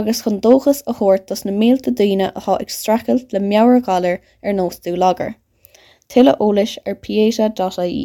agus 0.00 0.22
chun 0.24 0.40
dóchas 0.46 0.80
a 0.88 0.94
thuirt 1.00 1.28
tas 1.28 1.44
na 1.44 1.54
méalta 1.60 1.94
daine 2.00 2.32
ath 2.32 2.48
ag 2.56 2.74
stracailt 2.78 3.36
le 3.36 3.44
meabhar 3.44 3.78
galir 3.90 4.18
ar 4.42 4.58
nóstú 4.58 4.96
lagar. 5.04 5.36
Tuile 6.08 6.34
ólais 6.48 6.74
ar 6.84 6.98
piaise.í. 7.06 8.02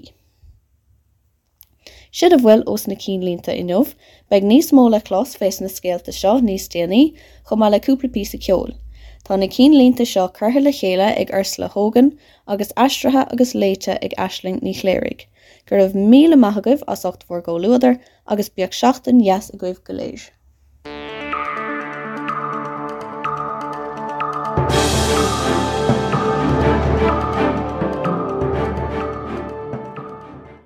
Siad 2.13 2.37
a 2.37 2.41
bhfuil 2.45 2.65
os 2.75 2.85
na 2.85 3.01
cí 3.07 3.17
línta 3.25 3.57
inmh, 3.57 3.97
beag 4.29 4.45
níos 4.45 4.69
mó 4.69 4.85
le 4.85 5.01
chlás 5.01 5.33
fés 5.41 5.63
na 5.63 5.73
scéalta 5.79 6.13
seo 6.13 6.37
níos 6.45 6.69
déanaí 6.69 7.05
chum 7.49 7.65
má 7.65 7.73
leúpla 7.73 8.13
pí 8.13 8.29
a 8.29 8.45
ceol. 8.49 8.77
Tá 9.25 9.35
na 9.41 9.47
cí 9.49 9.65
línta 9.73 10.05
seo 10.05 10.27
chutha 10.29 10.61
le 10.61 10.71
chéile 10.79 11.05
ag 11.21 11.31
arsla 11.33 11.67
hógan 11.75 12.11
agus 12.45 12.71
astrathe 12.83 13.23
agus 13.33 13.53
léite 13.61 13.95
ag 14.07 14.13
eisling 14.25 14.59
ní 14.61 14.73
chléirigh. 14.79 15.23
Gur 15.65 15.79
raibh 15.79 15.95
míle 16.11 16.37
maithagah 16.37 16.83
as 16.93 17.05
8 17.09 17.25
mhór 17.25 17.41
go 17.47 17.55
luúidir 17.63 17.97
agus 18.27 18.51
beag 18.53 18.77
seachtain 18.81 19.23
yes 19.25 19.49
a 19.49 19.57
goibh 19.57 19.81
goléis. 19.89 20.27